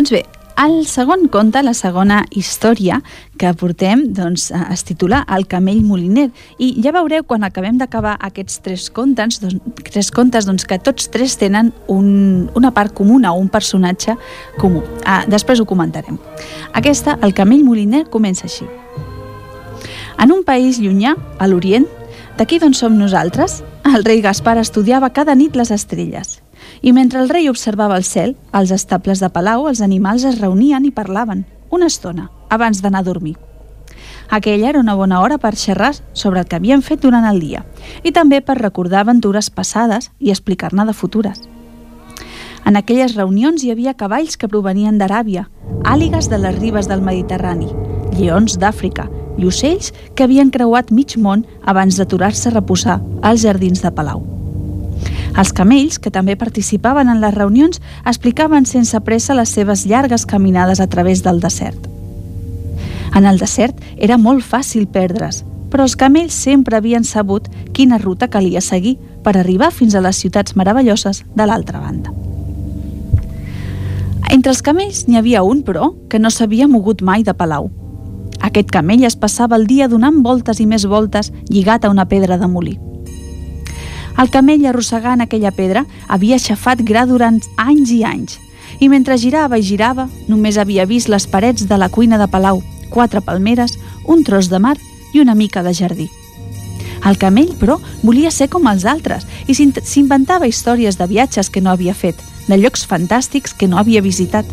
Doncs 0.00 0.14
bé, 0.14 0.22
El 0.56 0.86
segon 0.88 1.26
conte, 1.28 1.60
la 1.60 1.74
segona 1.76 2.22
història 2.32 3.02
que 3.36 3.50
portem, 3.52 4.06
doncs, 4.16 4.46
es 4.72 4.84
titula 4.88 5.18
El 5.36 5.44
camell 5.44 5.82
moliner 5.84 6.30
i 6.56 6.70
ja 6.80 6.94
veureu 6.96 7.26
quan 7.28 7.44
acabem 7.44 7.76
d'acabar 7.76 8.14
aquests 8.16 8.62
tres 8.64 8.86
contes, 8.96 9.42
doncs, 9.44 9.60
tres 9.90 10.08
contes 10.08 10.48
doncs, 10.48 10.64
que 10.64 10.80
tots 10.80 11.12
tres 11.12 11.36
tenen 11.36 11.68
un, 11.92 12.48
una 12.56 12.72
part 12.72 12.96
comuna 12.96 13.34
o 13.34 13.44
un 13.44 13.52
personatge 13.52 14.16
comú. 14.56 14.80
Ah, 15.04 15.26
després 15.28 15.60
ho 15.60 15.68
comentarem. 15.68 16.16
Aquesta, 16.72 17.18
El 17.20 17.36
camell 17.36 17.64
moliner, 17.68 18.06
comença 18.08 18.48
així. 18.48 18.64
En 20.16 20.32
un 20.32 20.46
país 20.48 20.80
llunyà, 20.80 21.12
a 21.36 21.46
l'Orient, 21.46 21.84
d'aquí 22.40 22.56
d'on 22.56 22.72
som 22.72 22.96
nosaltres, 22.96 23.60
el 23.84 24.08
rei 24.08 24.24
Gaspar 24.24 24.56
estudiava 24.64 25.12
cada 25.12 25.36
nit 25.36 25.60
les 25.60 25.76
estrelles 25.76 26.38
i 26.82 26.92
mentre 26.92 27.20
el 27.20 27.28
rei 27.28 27.48
observava 27.48 27.96
el 27.96 28.04
cel, 28.04 28.36
als 28.52 28.70
estables 28.70 29.20
de 29.20 29.28
Palau 29.28 29.68
els 29.68 29.82
animals 29.84 30.24
es 30.24 30.40
reunien 30.40 30.84
i 30.84 30.90
parlaven, 30.90 31.44
una 31.70 31.86
estona, 31.86 32.30
abans 32.48 32.80
d'anar 32.82 33.04
a 33.04 33.08
dormir. 33.08 33.36
Aquella 34.30 34.68
era 34.68 34.80
una 34.80 34.94
bona 34.94 35.20
hora 35.20 35.38
per 35.38 35.56
xerrar 35.56 35.94
sobre 36.12 36.40
el 36.40 36.46
que 36.46 36.56
havien 36.56 36.82
fet 36.82 37.02
durant 37.02 37.26
el 37.26 37.40
dia 37.40 37.64
i 38.04 38.12
també 38.12 38.40
per 38.40 38.60
recordar 38.60 39.00
aventures 39.02 39.50
passades 39.50 40.10
i 40.20 40.30
explicar-ne 40.30 40.86
de 40.86 40.94
futures. 40.94 41.42
En 42.64 42.76
aquelles 42.76 43.16
reunions 43.16 43.64
hi 43.64 43.72
havia 43.72 43.96
cavalls 43.98 44.36
que 44.36 44.48
provenien 44.48 44.98
d'Aràbia, 45.00 45.48
àligues 45.82 46.28
de 46.30 46.38
les 46.38 46.58
ribes 46.60 46.86
del 46.86 47.02
Mediterrani, 47.02 47.70
lleons 48.14 48.58
d'Àfrica 48.60 49.08
i 49.38 49.48
ocells 49.48 49.94
que 50.14 50.26
havien 50.26 50.52
creuat 50.54 50.92
mig 50.92 51.16
món 51.16 51.46
abans 51.64 51.96
d'aturar-se 51.98 52.50
a 52.50 52.58
reposar 52.58 53.00
als 53.22 53.42
jardins 53.42 53.82
de 53.82 53.90
Palau. 53.90 54.39
Els 55.38 55.52
camells, 55.54 55.98
que 55.98 56.10
també 56.10 56.36
participaven 56.36 57.08
en 57.08 57.20
les 57.22 57.34
reunions, 57.34 57.80
explicaven 58.04 58.66
sense 58.66 58.98
pressa 59.06 59.36
les 59.38 59.52
seves 59.54 59.86
llargues 59.86 60.26
caminades 60.26 60.80
a 60.80 60.88
través 60.88 61.22
del 61.22 61.40
desert. 61.40 61.86
En 63.14 63.26
el 63.26 63.38
desert 63.38 63.78
era 63.96 64.18
molt 64.18 64.44
fàcil 64.46 64.86
perdre's, 64.86 65.44
però 65.70 65.86
els 65.86 65.96
camells 65.96 66.34
sempre 66.34 66.76
havien 66.76 67.04
sabut 67.04 67.46
quina 67.72 67.98
ruta 67.98 68.28
calia 68.28 68.60
seguir 68.60 68.96
per 69.24 69.36
arribar 69.36 69.70
fins 69.70 69.94
a 69.94 70.02
les 70.02 70.18
ciutats 70.18 70.56
meravelloses 70.56 71.24
de 71.34 71.46
l'altra 71.46 71.80
banda. 71.80 72.12
Entre 74.30 74.52
els 74.52 74.62
camells 74.62 75.06
n'hi 75.08 75.18
havia 75.18 75.42
un, 75.42 75.62
però, 75.66 75.92
que 76.08 76.18
no 76.18 76.30
s'havia 76.30 76.68
mogut 76.70 77.02
mai 77.02 77.24
de 77.26 77.34
Palau. 77.34 77.70
Aquest 78.40 78.70
camell 78.70 79.02
es 79.04 79.18
passava 79.18 79.58
el 79.58 79.66
dia 79.66 79.88
donant 79.88 80.22
voltes 80.22 80.60
i 80.62 80.66
més 80.66 80.86
voltes 80.86 81.32
lligat 81.50 81.84
a 81.84 81.90
una 81.90 82.06
pedra 82.08 82.38
de 82.38 82.46
molí. 82.46 82.78
El 84.18 84.30
camell 84.30 84.66
arrossegant 84.66 85.20
aquella 85.20 85.52
pedra 85.54 85.84
havia 86.08 86.36
aixafat 86.36 86.82
gra 86.86 87.06
durant 87.06 87.40
anys 87.56 87.92
i 87.94 88.02
anys, 88.04 88.38
i 88.80 88.88
mentre 88.88 89.18
girava 89.18 89.58
i 89.58 89.66
girava 89.66 90.08
només 90.28 90.58
havia 90.58 90.86
vist 90.86 91.08
les 91.08 91.26
parets 91.26 91.66
de 91.68 91.78
la 91.78 91.88
cuina 91.88 92.18
de 92.18 92.28
Palau, 92.28 92.62
quatre 92.90 93.20
palmeres, 93.20 93.78
un 94.06 94.24
tros 94.24 94.50
de 94.50 94.58
mar 94.58 94.76
i 95.14 95.20
una 95.20 95.34
mica 95.34 95.62
de 95.62 95.74
jardí. 95.74 96.10
El 97.06 97.16
camell, 97.16 97.54
però, 97.56 97.78
volia 98.02 98.30
ser 98.30 98.50
com 98.52 98.66
els 98.68 98.84
altres 98.84 99.24
i 99.48 99.56
s'inventava 99.56 100.48
històries 100.48 100.98
de 101.00 101.06
viatges 101.08 101.48
que 101.48 101.62
no 101.64 101.72
havia 101.72 101.94
fet, 101.94 102.18
de 102.48 102.58
llocs 102.60 102.84
fantàstics 102.86 103.56
que 103.56 103.68
no 103.68 103.78
havia 103.80 104.04
visitat. 104.04 104.44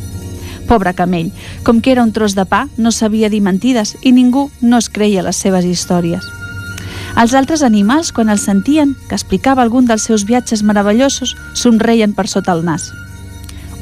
Pobre 0.68 0.94
camell, 0.96 1.32
com 1.64 1.82
que 1.82 1.92
era 1.92 2.04
un 2.04 2.12
tros 2.16 2.36
de 2.36 2.46
pa, 2.46 2.68
no 2.78 2.92
sabia 2.92 3.30
dir 3.30 3.44
mentides 3.44 3.96
i 4.02 4.12
ningú 4.12 4.50
no 4.62 4.80
es 4.80 4.90
creia 4.90 5.24
les 5.24 5.40
seves 5.40 5.68
històries. 5.68 6.37
Els 7.18 7.34
altres 7.34 7.64
animals, 7.66 8.12
quan 8.14 8.30
el 8.30 8.38
sentien, 8.38 8.92
que 9.10 9.16
explicava 9.18 9.64
algun 9.64 9.88
dels 9.90 10.04
seus 10.06 10.22
viatges 10.30 10.62
meravellosos, 10.62 11.32
somreien 11.58 12.14
per 12.14 12.28
sota 12.30 12.54
el 12.54 12.62
nas. 12.62 12.92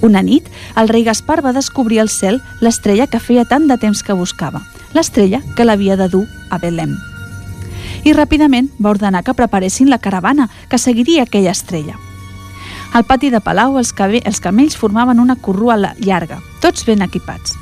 Una 0.02 0.22
nit, 0.24 0.48
el 0.80 0.88
rei 0.88 1.04
Gaspar 1.04 1.42
va 1.44 1.52
descobrir 1.52 2.00
al 2.00 2.08
cel 2.08 2.40
l'estrella 2.64 3.10
que 3.12 3.20
feia 3.20 3.44
tant 3.44 3.68
de 3.68 3.76
temps 3.76 4.06
que 4.08 4.16
buscava, 4.16 4.64
l'estrella 4.96 5.42
que 5.58 5.68
l'havia 5.68 6.00
de 6.00 6.08
dur 6.08 6.24
a 6.50 6.62
Belém. 6.64 6.96
I 8.08 8.16
ràpidament 8.16 8.72
va 8.80 8.96
ordenar 8.96 9.26
que 9.28 9.36
preparessin 9.36 9.92
la 9.92 10.00
caravana 10.00 10.48
que 10.70 10.80
seguiria 10.80 11.28
aquella 11.28 11.52
estrella. 11.52 12.00
Al 12.94 13.04
pati 13.04 13.34
de 13.36 13.42
Palau 13.44 13.76
els, 13.82 13.92
els 14.00 14.40
camells 14.40 14.78
formaven 14.80 15.20
una 15.20 15.36
corrua 15.36 15.76
llarga, 16.00 16.40
tots 16.62 16.86
ben 16.88 17.02
equipats. 17.02 17.58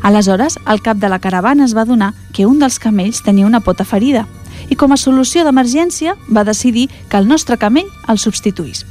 Aleshores, 0.00 0.56
el 0.66 0.80
cap 0.80 0.96
de 0.96 1.10
la 1.12 1.18
caravana 1.18 1.66
es 1.66 1.76
va 1.76 1.84
donar 1.84 2.14
que 2.32 2.46
un 2.46 2.58
dels 2.58 2.78
camells 2.78 3.20
tenia 3.22 3.46
una 3.46 3.60
pota 3.60 3.84
ferida 3.84 4.24
i 4.72 4.76
com 4.78 4.94
a 4.94 4.96
solució 4.96 5.44
d'emergència 5.44 6.14
va 6.32 6.46
decidir 6.48 6.86
que 7.10 7.18
el 7.20 7.28
nostre 7.28 7.58
camell 7.60 7.90
el 8.08 8.20
substituís. 8.22 8.86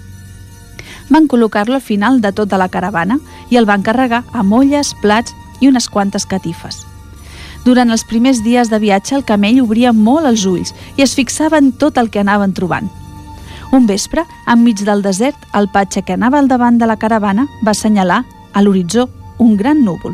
Van 1.10 1.26
col·locar-lo 1.32 1.74
al 1.74 1.82
final 1.82 2.22
de 2.22 2.32
tota 2.38 2.60
la 2.62 2.70
caravana 2.70 3.18
i 3.50 3.58
el 3.58 3.66
van 3.66 3.82
carregar 3.82 4.22
amb 4.38 4.54
olles, 4.54 4.94
plats 5.02 5.34
i 5.60 5.72
unes 5.72 5.90
quantes 5.90 6.28
catifes. 6.30 6.84
Durant 7.66 7.90
els 7.94 8.06
primers 8.06 8.44
dies 8.46 8.70
de 8.70 8.78
viatge 8.82 9.18
el 9.18 9.26
camell 9.26 9.62
obria 9.66 9.92
molt 9.94 10.30
els 10.30 10.46
ulls 10.46 10.74
i 10.98 11.06
es 11.06 11.18
fixava 11.18 11.58
en 11.58 11.74
tot 11.74 11.98
el 11.98 12.14
que 12.14 12.22
anaven 12.22 12.54
trobant. 12.54 12.90
Un 13.74 13.88
vespre, 13.88 14.26
enmig 14.46 14.86
del 14.86 15.02
desert, 15.02 15.38
el 15.58 15.70
patge 15.74 16.04
que 16.06 16.14
anava 16.14 16.38
al 16.40 16.50
davant 16.52 16.78
de 16.78 16.86
la 16.86 16.98
caravana 17.02 17.48
va 17.66 17.74
assenyalar 17.74 18.24
a 18.54 18.62
l'horitzó 18.62 19.10
un 19.40 19.56
gran 19.58 19.86
núvol. 19.86 20.14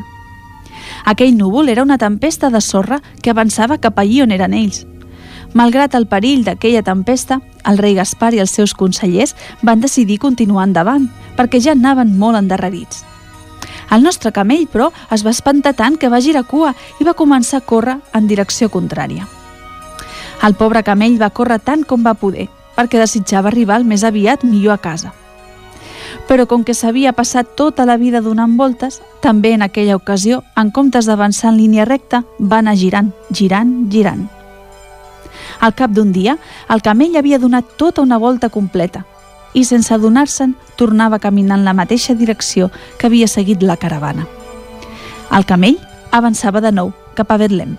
Aquell 1.04 1.36
núvol 1.36 1.70
era 1.70 1.84
una 1.84 1.98
tempesta 1.98 2.50
de 2.50 2.62
sorra 2.62 3.02
que 3.22 3.34
avançava 3.34 3.82
cap 3.82 4.00
allí 4.00 4.22
on 4.22 4.32
eren 4.32 4.56
ells– 4.56 4.86
Malgrat 5.58 5.96
el 5.98 6.06
perill 6.06 6.44
d'aquella 6.46 6.84
tempesta, 6.86 7.40
el 7.66 7.80
rei 7.82 7.96
Gaspar 7.98 8.34
i 8.36 8.42
els 8.44 8.52
seus 8.54 8.76
consellers 8.78 9.34
van 9.66 9.82
decidir 9.82 10.20
continuar 10.22 10.68
endavant, 10.68 11.08
perquè 11.38 11.62
ja 11.64 11.74
anaven 11.74 12.14
molt 12.20 12.38
endarrerits. 12.38 13.04
El 13.90 14.04
nostre 14.04 14.34
camell, 14.36 14.68
però, 14.70 14.92
es 15.16 15.24
va 15.26 15.34
espantar 15.34 15.74
tant 15.80 15.96
que 15.98 16.12
va 16.14 16.22
girar 16.22 16.46
cua 16.46 16.76
i 17.00 17.08
va 17.08 17.16
començar 17.18 17.62
a 17.62 17.66
córrer 17.66 17.98
en 18.14 18.28
direcció 18.28 18.70
contrària. 18.70 19.26
El 20.46 20.54
pobre 20.54 20.84
camell 20.86 21.18
va 21.18 21.34
córrer 21.34 21.58
tant 21.64 21.88
com 21.88 22.06
va 22.06 22.14
poder, 22.14 22.50
perquè 22.76 23.02
desitjava 23.02 23.50
arribar 23.50 23.80
el 23.82 23.88
més 23.90 24.04
aviat 24.04 24.44
millor 24.46 24.78
a 24.78 24.82
casa. 24.84 25.14
Però 26.28 26.46
com 26.46 26.64
que 26.68 26.76
s'havia 26.76 27.16
passat 27.18 27.56
tota 27.56 27.88
la 27.88 27.98
vida 27.98 28.22
donant 28.22 28.58
voltes, 28.60 29.02
també 29.24 29.56
en 29.56 29.66
aquella 29.66 29.98
ocasió, 29.98 30.44
en 30.56 30.70
comptes 30.76 31.08
d'avançar 31.08 31.54
en 31.54 31.62
línia 31.64 31.90
recta, 31.90 32.26
va 32.38 32.60
anar 32.60 32.76
girant, 32.78 33.14
girant, 33.32 33.88
girant. 33.90 34.28
Al 35.60 35.74
cap 35.74 35.92
d'un 35.92 36.12
dia, 36.14 36.38
el 36.70 36.84
camell 36.86 37.18
havia 37.18 37.40
donat 37.40 37.78
tota 37.78 38.02
una 38.02 38.18
volta 38.18 38.50
completa 38.50 39.06
i, 39.54 39.64
sense 39.66 39.94
adonar-se'n, 39.94 40.54
tornava 40.78 41.20
caminant 41.20 41.64
la 41.66 41.74
mateixa 41.74 42.14
direcció 42.14 42.70
que 43.00 43.08
havia 43.08 43.28
seguit 43.28 43.64
la 43.64 43.78
caravana. 43.78 44.28
El 45.34 45.46
camell 45.46 45.80
avançava 46.12 46.62
de 46.62 46.72
nou 46.72 46.94
cap 47.18 47.32
a 47.32 47.40
Betlem. 47.42 47.76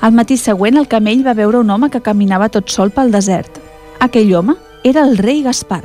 Al 0.00 0.12
matí 0.12 0.36
següent, 0.36 0.78
el 0.78 0.88
camell 0.88 1.24
va 1.26 1.34
veure 1.34 1.58
un 1.58 1.70
home 1.70 1.90
que 1.90 2.02
caminava 2.04 2.50
tot 2.52 2.70
sol 2.70 2.92
pel 2.94 3.10
desert. 3.10 3.58
Aquell 4.04 4.34
home 4.34 4.54
era 4.84 5.02
el 5.02 5.16
rei 5.18 5.42
Gaspar. 5.42 5.82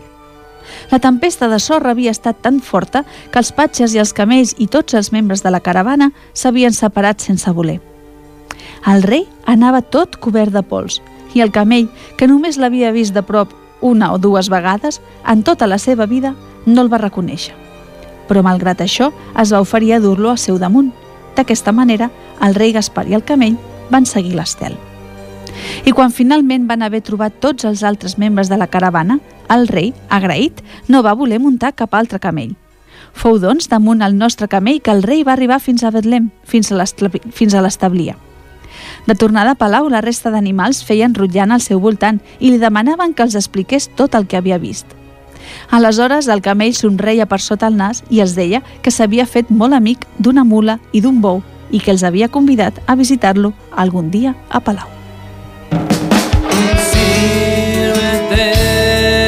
La 0.91 0.99
tempesta 0.99 1.47
de 1.47 1.59
sorra 1.59 1.95
havia 1.95 2.11
estat 2.11 2.41
tan 2.43 2.59
forta 2.59 3.05
que 3.31 3.39
els 3.41 3.51
patges 3.55 3.95
i 3.95 4.01
els 4.01 4.13
camells 4.13 4.55
i 4.57 4.67
tots 4.67 4.93
els 4.93 5.11
membres 5.15 5.41
de 5.41 5.53
la 5.53 5.63
caravana 5.65 6.11
s'havien 6.33 6.75
separat 6.75 7.21
sense 7.25 7.49
voler. 7.51 7.79
El 8.87 9.03
rei 9.03 9.25
anava 9.45 9.81
tot 9.81 10.17
cobert 10.19 10.53
de 10.55 10.63
pols 10.63 11.01
i 11.35 11.41
el 11.41 11.51
camell, 11.51 11.89
que 12.17 12.27
només 12.27 12.57
l'havia 12.57 12.93
vist 12.95 13.13
de 13.13 13.23
prop 13.23 13.53
una 13.81 14.11
o 14.13 14.17
dues 14.17 14.49
vegades, 14.49 15.01
en 15.25 15.43
tota 15.43 15.67
la 15.67 15.77
seva 15.77 16.05
vida 16.05 16.35
no 16.65 16.81
el 16.81 16.91
va 16.91 16.99
reconèixer. 17.01 17.55
Però 18.27 18.43
malgrat 18.43 18.81
això, 18.81 19.11
es 19.39 19.53
va 19.53 19.61
oferir 19.61 19.93
a 19.93 19.99
dur-lo 19.99 20.31
a 20.31 20.37
seu 20.37 20.59
damunt. 20.59 20.91
D'aquesta 21.35 21.71
manera, 21.71 22.09
el 22.43 22.55
rei 22.55 22.73
Gaspar 22.75 23.07
i 23.07 23.15
el 23.17 23.23
camell 23.23 23.57
van 23.89 24.05
seguir 24.05 24.35
l'estel. 24.35 24.77
I 25.85 25.91
quan 25.91 26.13
finalment 26.13 26.67
van 26.67 26.83
haver 26.83 27.01
trobat 27.03 27.39
tots 27.41 27.65
els 27.65 27.83
altres 27.83 28.17
membres 28.17 28.49
de 28.49 28.57
la 28.57 28.67
caravana, 28.67 29.19
el 29.49 29.67
rei, 29.67 29.93
agraït, 30.09 30.61
no 30.87 31.03
va 31.03 31.17
voler 31.17 31.39
muntar 31.39 31.73
cap 31.73 31.95
altre 31.95 32.19
camell. 32.19 32.55
Fou, 33.13 33.39
doncs, 33.41 33.67
damunt 33.71 34.03
el 34.05 34.17
nostre 34.17 34.47
camell 34.47 34.81
que 34.81 34.93
el 34.93 35.03
rei 35.03 35.23
va 35.23 35.33
arribar 35.33 35.59
fins 35.59 35.83
a 35.83 35.91
Betlem, 35.91 36.29
fins 36.45 36.71
a 36.71 37.63
l'establia. 37.63 38.17
De 39.07 39.15
tornada 39.15 39.51
a 39.51 39.55
Palau, 39.55 39.89
la 39.89 40.01
resta 40.01 40.31
d'animals 40.31 40.83
feien 40.85 41.15
rotllant 41.15 41.51
al 41.51 41.61
seu 41.61 41.79
voltant 41.79 42.19
i 42.39 42.51
li 42.51 42.59
demanaven 42.61 43.13
que 43.13 43.23
els 43.23 43.35
expliqués 43.35 43.89
tot 43.95 44.15
el 44.15 44.27
que 44.27 44.37
havia 44.37 44.57
vist. 44.57 44.85
Aleshores, 45.71 46.27
el 46.27 46.41
camell 46.41 46.75
somreia 46.75 47.25
per 47.25 47.39
sota 47.41 47.67
el 47.67 47.77
nas 47.77 48.03
i 48.09 48.21
els 48.21 48.35
deia 48.37 48.61
que 48.83 48.91
s'havia 48.91 49.25
fet 49.25 49.49
molt 49.49 49.73
amic 49.73 50.05
d'una 50.19 50.43
mula 50.43 50.79
i 50.91 51.01
d'un 51.01 51.21
bou 51.21 51.41
i 51.71 51.79
que 51.79 51.91
els 51.93 52.03
havia 52.03 52.29
convidat 52.29 52.81
a 52.87 52.95
visitar-lo 52.95 53.53
algun 53.71 54.09
dia 54.11 54.35
a 54.49 54.59
Palau. 54.59 54.89
Sírvete 56.89 58.47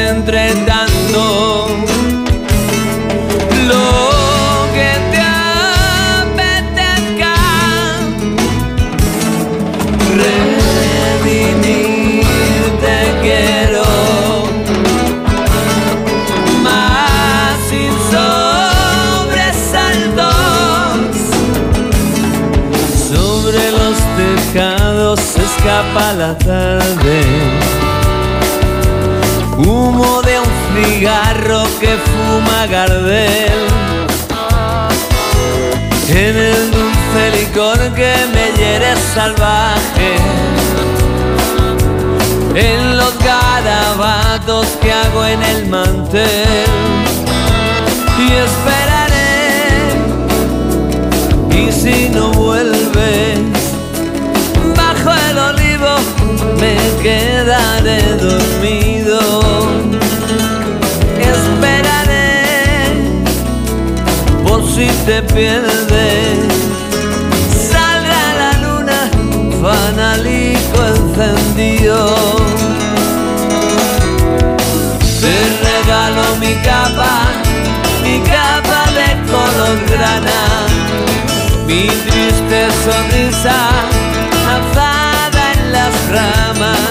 entre 0.10 0.53
dejado 0.65 1.70
la 26.21 26.38
tarde. 26.38 27.17
Humo 29.57 30.21
de 30.21 30.36
un 30.45 30.51
cigarro 30.73 31.63
que 31.79 31.93
fuma 32.10 32.67
Gardel. 32.67 33.62
En 36.10 36.36
el 36.51 36.62
dulce 36.77 37.21
licor 37.38 37.79
que 37.99 38.13
me 38.34 38.45
hiere 38.57 38.91
salvaje. 39.15 40.12
En 42.53 42.97
los 42.99 43.13
garabatos 43.31 44.67
que 44.81 44.89
hago 44.93 45.25
en 45.25 45.41
el 45.41 45.60
mantel. 45.75 46.69
Y 48.25 48.27
esperaré. 48.45 49.21
Y 51.62 51.71
si 51.71 52.10
no 52.10 52.31
vuelves 52.31 52.80
me 56.59 56.75
quedaré 57.01 58.01
dormido. 58.15 59.19
Esperaré 61.19 62.31
por 64.43 64.63
si 64.67 64.87
te 65.05 65.21
pierdes. 65.23 66.39
Saldrá 67.71 68.23
la 68.41 68.51
luna, 68.65 68.99
fanalico 69.61 70.79
encendido. 70.95 72.15
Te 75.21 75.35
regalo 75.69 76.23
mi 76.39 76.53
capa, 76.63 77.13
mi 78.03 78.19
capa 78.21 78.81
de 78.97 79.07
color 79.31 79.77
grana, 79.87 80.39
mi 81.67 81.87
triste 81.87 82.67
sonrisa 82.83 84.00
cama 86.62 86.90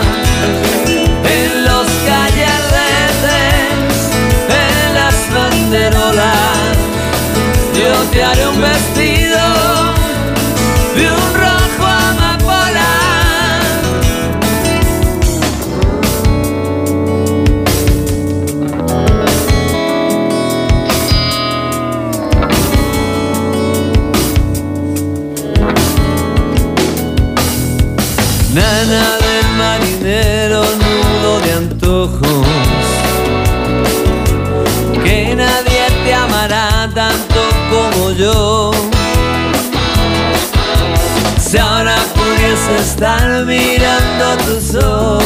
estar 42.77 43.45
mirando 43.47 44.37
tus 44.47 44.75
ojos, 44.75 45.25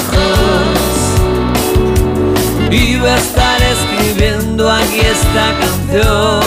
iba 2.70 3.14
a 3.14 3.18
estar 3.18 3.60
escribiendo 3.62 4.70
aquí 4.70 5.00
esta 5.00 5.52
canción. 5.60 6.42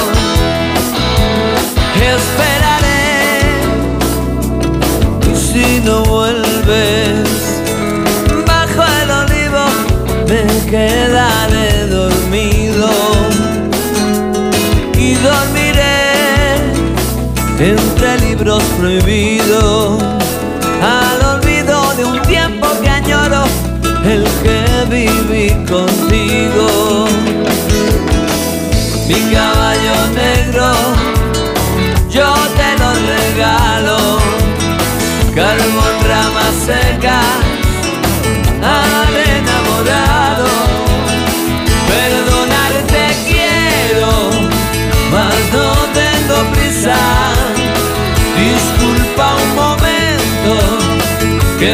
Esperaré. 1.95 2.87
Y 5.31 5.35
si 5.35 5.81
no 5.81 6.03
vuelves 6.03 7.27
bajo 8.45 8.83
el 9.01 9.11
olivo 9.11 9.65
me 10.27 10.43
quedaré 10.69 11.87
dormido. 11.87 12.89
Y 14.97 15.13
dormiré 15.15 15.97
entre 17.59 18.19
libros 18.19 18.63
prohibidos 18.79 20.06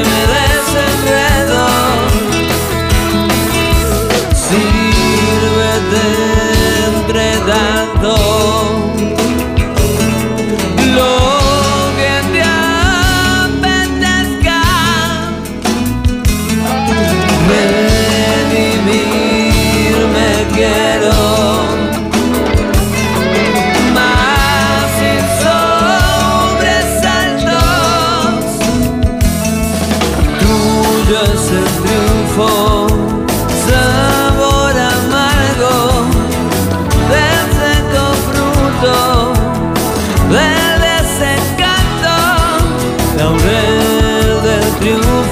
que. 0.02 0.33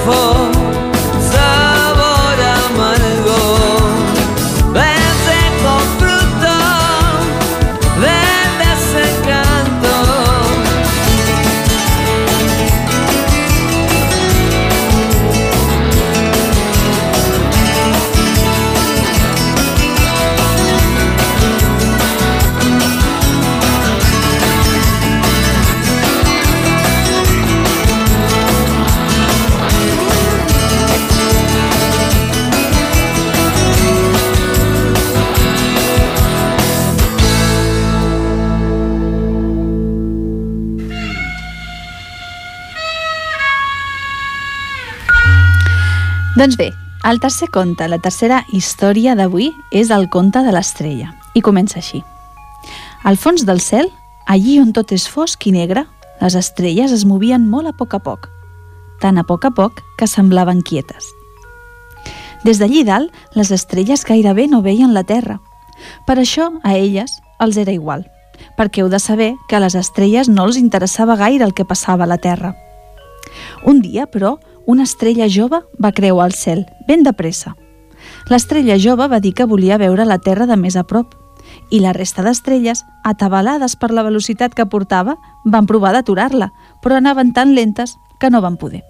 for 0.04 0.31
Doncs 46.42 46.56
bé, 46.56 46.72
el 47.08 47.20
tercer 47.20 47.46
conte, 47.54 47.86
la 47.86 48.00
tercera 48.02 48.40
història 48.50 49.12
d'avui, 49.14 49.52
és 49.70 49.92
el 49.94 50.08
conte 50.10 50.40
de 50.42 50.50
l'estrella. 50.50 51.12
I 51.38 51.40
comença 51.46 51.76
així. 51.78 52.00
Al 53.06 53.14
fons 53.14 53.44
del 53.46 53.60
cel, 53.62 53.92
allí 54.26 54.56
on 54.58 54.72
tot 54.74 54.90
és 54.90 55.04
fosc 55.06 55.46
i 55.46 55.52
negre, 55.54 55.84
les 56.18 56.34
estrelles 56.34 56.90
es 56.90 57.04
movien 57.06 57.46
molt 57.46 57.70
a 57.70 57.74
poc 57.78 57.94
a 57.94 58.02
poc, 58.02 58.26
tan 58.98 59.22
a 59.22 59.26
poc 59.28 59.46
a 59.46 59.52
poc 59.54 59.84
que 60.00 60.10
semblaven 60.10 60.66
quietes. 60.66 61.12
Des 62.42 62.58
d'allí 62.58 62.82
dalt, 62.90 63.14
les 63.38 63.54
estrelles 63.54 64.02
gairebé 64.02 64.48
no 64.50 64.66
veien 64.66 64.98
la 64.98 65.06
Terra. 65.06 65.38
Per 66.10 66.18
això, 66.18 66.50
a 66.66 66.74
elles, 66.74 67.20
els 67.38 67.56
era 67.56 67.70
igual, 67.70 68.02
perquè 68.58 68.82
heu 68.82 68.90
de 68.90 68.98
saber 68.98 69.36
que 69.46 69.60
a 69.60 69.62
les 69.62 69.78
estrelles 69.78 70.26
no 70.26 70.50
els 70.50 70.58
interessava 70.58 71.14
gaire 71.14 71.46
el 71.46 71.54
que 71.54 71.70
passava 71.70 72.02
a 72.02 72.10
la 72.10 72.18
Terra. 72.18 72.56
Un 73.62 73.78
dia, 73.78 74.10
però, 74.10 74.40
una 74.66 74.84
estrella 74.84 75.28
jove 75.28 75.62
va 75.82 75.92
creuar 75.92 76.26
el 76.30 76.36
cel, 76.36 76.66
ben 76.88 77.02
de 77.02 77.12
pressa. 77.12 77.56
L'estrella 78.30 78.78
jove 78.78 79.08
va 79.08 79.20
dir 79.20 79.34
que 79.34 79.46
volia 79.46 79.78
veure 79.78 80.06
la 80.06 80.18
Terra 80.18 80.46
de 80.46 80.56
més 80.56 80.76
a 80.76 80.84
prop, 80.84 81.14
i 81.70 81.80
la 81.80 81.92
resta 81.92 82.22
d'estrelles, 82.22 82.84
atabalades 83.04 83.76
per 83.76 83.90
la 83.92 84.04
velocitat 84.06 84.54
que 84.54 84.66
portava, 84.66 85.16
van 85.44 85.66
provar 85.66 85.92
d'aturar-la, 85.96 86.52
però 86.82 86.96
anaven 86.98 87.32
tan 87.32 87.54
lentes 87.54 87.96
que 88.20 88.30
no 88.30 88.40
van 88.40 88.56
poder. 88.56 88.82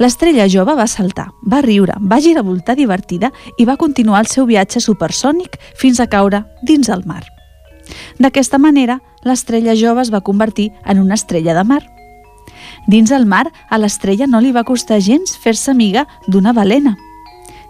L'estrella 0.00 0.48
jove 0.48 0.72
va 0.74 0.88
saltar, 0.88 1.28
va 1.44 1.60
riure, 1.60 1.94
va 2.00 2.20
giravoltar 2.20 2.76
divertida 2.78 3.30
i 3.58 3.66
va 3.68 3.76
continuar 3.76 4.22
el 4.24 4.30
seu 4.30 4.46
viatge 4.48 4.80
supersònic 4.80 5.58
fins 5.76 6.00
a 6.00 6.08
caure 6.08 6.46
dins 6.62 6.88
el 6.88 7.04
mar. 7.04 7.22
D'aquesta 8.18 8.58
manera, 8.58 9.00
l'estrella 9.22 9.76
jove 9.76 10.00
es 10.02 10.12
va 10.12 10.22
convertir 10.24 10.70
en 10.86 11.00
una 11.02 11.14
estrella 11.14 11.54
de 11.54 11.64
mar. 11.64 11.82
Dins 12.86 13.12
el 13.14 13.26
mar, 13.26 13.46
a 13.70 13.78
l'estrella 13.78 14.26
no 14.26 14.40
li 14.40 14.52
va 14.52 14.64
costar 14.64 15.00
gens 15.00 15.36
fer-se 15.38 15.70
amiga 15.70 16.06
d'una 16.26 16.52
balena. 16.52 16.96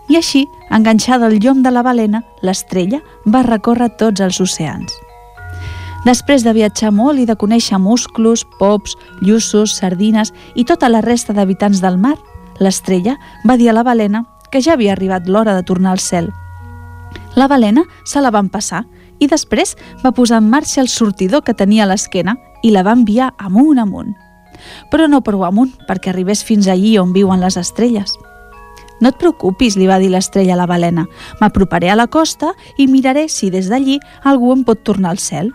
I 0.09 0.17
així, 0.19 0.47
enganxada 0.71 1.29
al 1.29 1.39
llom 1.39 1.63
de 1.63 1.71
la 1.71 1.83
balena, 1.83 2.23
l'estrella 2.43 3.01
va 3.27 3.45
recórrer 3.47 3.93
tots 4.01 4.21
els 4.21 4.41
oceans. 4.41 4.93
Després 6.05 6.43
de 6.43 6.53
viatjar 6.53 6.91
molt 6.91 7.21
i 7.23 7.27
de 7.29 7.37
conèixer 7.39 7.79
musclos, 7.79 8.43
pops, 8.59 8.97
llussos, 9.23 9.77
sardines 9.79 10.33
i 10.59 10.65
tota 10.67 10.89
la 10.91 11.01
resta 11.01 11.33
d'habitants 11.33 11.81
del 11.85 11.99
mar, 11.99 12.17
l'estrella 12.59 13.19
va 13.47 13.57
dir 13.57 13.71
a 13.71 13.77
la 13.77 13.85
balena 13.87 14.25
que 14.51 14.61
ja 14.61 14.75
havia 14.75 14.93
arribat 14.97 15.29
l'hora 15.29 15.55
de 15.55 15.63
tornar 15.63 15.93
al 15.93 16.03
cel. 16.03 16.33
La 17.37 17.47
balena 17.49 17.85
se 18.05 18.21
la 18.21 18.33
van 18.35 18.51
passar 18.51 18.85
i 19.23 19.29
després 19.31 19.77
va 20.03 20.13
posar 20.13 20.43
en 20.43 20.51
marxa 20.51 20.81
el 20.83 20.91
sortidor 20.91 21.45
que 21.47 21.55
tenia 21.55 21.87
a 21.87 21.91
l'esquena 21.93 22.37
i 22.63 22.75
la 22.75 22.83
va 22.83 22.97
enviar 22.99 23.33
amunt 23.39 23.79
amunt. 23.79 24.13
Però 24.91 25.09
no 25.09 25.23
prou 25.23 25.45
amunt, 25.45 25.73
perquè 25.89 26.13
arribés 26.13 26.45
fins 26.45 26.69
allí 26.69 26.99
on 26.99 27.13
viuen 27.13 27.41
les 27.41 27.57
estrelles. 27.57 28.19
No 29.03 29.11
et 29.11 29.19
preocupis, 29.19 29.75
li 29.75 29.89
va 29.91 29.99
dir 29.99 30.13
l'estrella 30.13 30.55
a 30.55 30.61
la 30.61 30.69
balena. 30.71 31.09
M'aproparé 31.41 31.91
a 31.91 31.97
la 31.99 32.07
costa 32.07 32.53
i 32.79 32.87
miraré 32.87 33.27
si 33.29 33.51
des 33.51 33.67
d'allí 33.69 33.99
algú 34.23 34.53
em 34.55 34.63
pot 34.63 34.85
tornar 34.87 35.11
al 35.11 35.19
cel. 35.19 35.51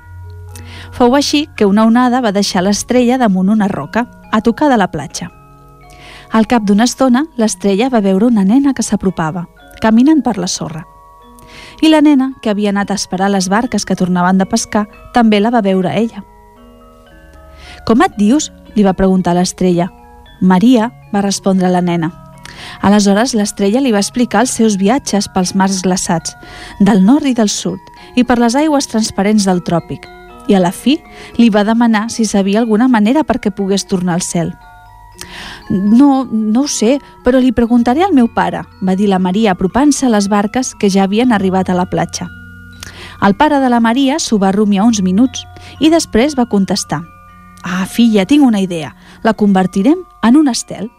Fou 0.91 1.15
així 1.15 1.47
que 1.55 1.65
una 1.65 1.85
onada 1.87 2.19
va 2.21 2.33
deixar 2.35 2.65
l'estrella 2.65 3.17
damunt 3.17 3.49
una 3.49 3.69
roca, 3.71 4.07
a 4.31 4.41
tocar 4.41 4.67
de 4.69 4.77
la 4.77 4.91
platja. 4.91 5.31
Al 6.31 6.47
cap 6.47 6.65
d'una 6.67 6.83
estona, 6.83 7.23
l'estrella 7.37 7.87
va 7.89 8.03
veure 8.03 8.27
una 8.27 8.43
nena 8.43 8.73
que 8.73 8.83
s'apropava, 8.83 9.47
caminant 9.79 10.21
per 10.23 10.37
la 10.37 10.51
sorra. 10.51 10.83
I 11.81 11.87
la 11.87 12.01
nena, 12.01 12.33
que 12.41 12.49
havia 12.49 12.73
anat 12.73 12.91
a 12.91 12.97
esperar 12.99 13.29
les 13.31 13.47
barques 13.47 13.85
que 13.85 13.95
tornaven 13.95 14.37
de 14.37 14.45
pescar, 14.45 14.87
també 15.13 15.39
la 15.39 15.53
va 15.53 15.61
veure 15.61 15.93
ella. 15.95 16.25
Com 17.87 18.03
et 18.03 18.17
dius? 18.19 18.51
li 18.75 18.83
va 18.83 18.91
preguntar 18.93 19.31
l'estrella. 19.33 19.87
Maria, 20.41 20.89
va 21.13 21.21
respondre 21.23 21.69
la 21.71 21.79
nena. 21.81 22.11
Aleshores, 22.83 23.31
l'estrella 23.33 23.79
li 23.79 23.93
va 23.95 24.01
explicar 24.03 24.43
els 24.43 24.51
seus 24.59 24.75
viatges 24.77 25.29
pels 25.31 25.53
mars 25.55 25.79
glaçats, 25.85 26.35
del 26.83 26.99
nord 27.05 27.25
i 27.25 27.33
del 27.33 27.49
sud, 27.49 27.79
i 28.19 28.25
per 28.27 28.37
les 28.43 28.59
aigües 28.59 28.91
transparents 28.91 29.47
del 29.47 29.63
tròpic, 29.63 30.05
i 30.51 30.57
a 30.57 30.61
la 30.61 30.73
fi 30.75 30.97
li 31.39 31.49
va 31.49 31.63
demanar 31.63 32.09
si 32.11 32.27
sabia 32.27 32.59
alguna 32.59 32.89
manera 32.91 33.23
perquè 33.23 33.55
pogués 33.55 33.87
tornar 33.87 34.19
al 34.19 34.25
cel. 34.25 34.51
No, 35.71 36.27
no 36.29 36.67
ho 36.67 36.67
sé, 36.67 36.99
però 37.23 37.39
li 37.39 37.55
preguntaré 37.55 38.03
al 38.03 38.13
meu 38.13 38.27
pare, 38.27 38.65
va 38.83 38.99
dir 38.99 39.07
la 39.07 39.19
Maria 39.19 39.55
apropant-se 39.55 40.05
a 40.05 40.13
les 40.13 40.27
barques 40.27 40.75
que 40.75 40.91
ja 40.91 41.07
havien 41.07 41.31
arribat 41.31 41.71
a 41.71 41.79
la 41.79 41.87
platja. 41.89 42.27
El 43.23 43.33
pare 43.39 43.63
de 43.63 43.71
la 43.71 43.79
Maria 43.79 44.19
s'ho 44.19 44.37
va 44.37 44.53
rumiar 44.53 44.85
uns 44.85 45.01
minuts 45.01 45.47
i 45.79 45.89
després 45.89 46.37
va 46.37 46.51
contestar 46.51 47.01
Ah, 47.63 47.85
filla, 47.85 48.25
tinc 48.25 48.45
una 48.45 48.61
idea. 48.61 48.95
La 49.23 49.33
convertirem 49.33 50.03
en 50.23 50.37
un 50.37 50.47
estel. 50.47 50.91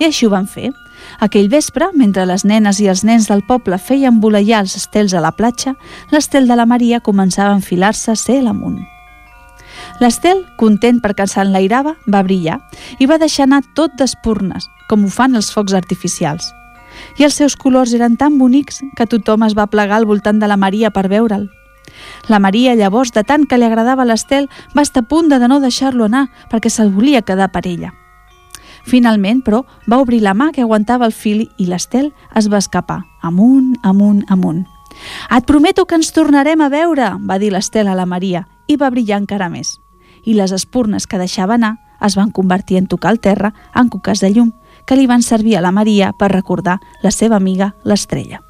I 0.00 0.06
així 0.08 0.26
ho 0.26 0.30
van 0.32 0.46
fer. 0.48 0.70
Aquell 1.20 1.50
vespre, 1.52 1.90
mentre 1.96 2.24
les 2.28 2.44
nenes 2.48 2.80
i 2.80 2.88
els 2.88 3.04
nens 3.04 3.28
del 3.28 3.42
poble 3.48 3.78
feien 3.78 4.20
voleiar 4.20 4.62
els 4.64 4.76
estels 4.78 5.12
a 5.14 5.20
la 5.20 5.32
platja, 5.36 5.74
l'estel 6.12 6.48
de 6.48 6.56
la 6.56 6.66
Maria 6.66 7.02
començava 7.04 7.52
a 7.52 7.58
enfilar-se 7.58 8.16
cel 8.16 8.48
amunt. 8.48 8.80
L'estel, 10.00 10.46
content 10.56 11.02
perquè 11.04 11.26
s'enlairava, 11.28 11.94
va 12.08 12.22
brillar 12.24 12.56
i 12.98 13.06
va 13.06 13.20
deixar 13.20 13.44
anar 13.44 13.60
tot 13.76 13.92
d'espurnes, 14.00 14.70
com 14.88 15.04
ho 15.04 15.12
fan 15.12 15.36
els 15.36 15.52
focs 15.52 15.76
artificials. 15.76 16.48
I 17.20 17.28
els 17.28 17.36
seus 17.36 17.56
colors 17.56 17.92
eren 17.96 18.16
tan 18.16 18.38
bonics 18.40 18.80
que 18.96 19.06
tothom 19.06 19.44
es 19.46 19.56
va 19.56 19.68
plegar 19.68 20.00
al 20.00 20.08
voltant 20.08 20.40
de 20.40 20.48
la 20.48 20.56
Maria 20.56 20.90
per 20.90 21.08
veure'l. 21.12 21.48
La 22.28 22.38
Maria, 22.38 22.74
llavors, 22.74 23.12
de 23.12 23.24
tant 23.24 23.46
que 23.46 23.58
li 23.58 23.66
agradava 23.66 24.04
l'estel, 24.04 24.48
va 24.76 24.82
estar 24.82 25.04
a 25.04 25.08
punt 25.08 25.28
de 25.28 25.40
no 25.48 25.60
deixar-lo 25.60 26.06
anar 26.06 26.28
perquè 26.50 26.70
se'l 26.70 26.92
volia 26.94 27.22
quedar 27.22 27.50
per 27.52 27.66
ella. 27.66 27.92
Finalment, 28.84 29.42
però, 29.44 29.64
va 29.86 30.00
obrir 30.00 30.22
la 30.22 30.34
mà 30.34 30.50
que 30.52 30.62
aguantava 30.62 31.06
el 31.06 31.12
fil 31.12 31.48
i 31.58 31.66
l'estel 31.68 32.12
es 32.36 32.48
va 32.48 32.58
escapar, 32.58 33.02
amunt, 33.22 33.76
amunt, 33.82 34.24
amunt. 34.28 34.64
Et 35.30 35.46
prometo 35.46 35.86
que 35.86 35.96
ens 35.98 36.12
tornarem 36.12 36.60
a 36.60 36.70
veure, 36.72 37.12
va 37.20 37.38
dir 37.38 37.52
l'estel 37.52 37.88
a 37.88 37.94
la 37.94 38.06
Maria, 38.06 38.46
i 38.66 38.76
va 38.76 38.90
brillar 38.90 39.20
encara 39.20 39.50
més. 39.52 39.78
I 40.24 40.34
les 40.34 40.52
espurnes 40.52 41.06
que 41.06 41.20
deixava 41.20 41.56
anar 41.56 41.76
es 42.00 42.16
van 42.16 42.30
convertir 42.30 42.78
en 42.80 42.88
tocar 42.88 43.12
el 43.12 43.20
terra 43.20 43.54
en 43.74 43.88
cuques 43.88 44.20
de 44.20 44.32
llum, 44.32 44.52
que 44.86 44.96
li 44.96 45.06
van 45.06 45.22
servir 45.22 45.56
a 45.56 45.64
la 45.64 45.72
Maria 45.72 46.12
per 46.12 46.32
recordar 46.32 46.80
la 47.02 47.10
seva 47.10 47.36
amiga 47.36 47.74
l'estrella. 47.84 48.49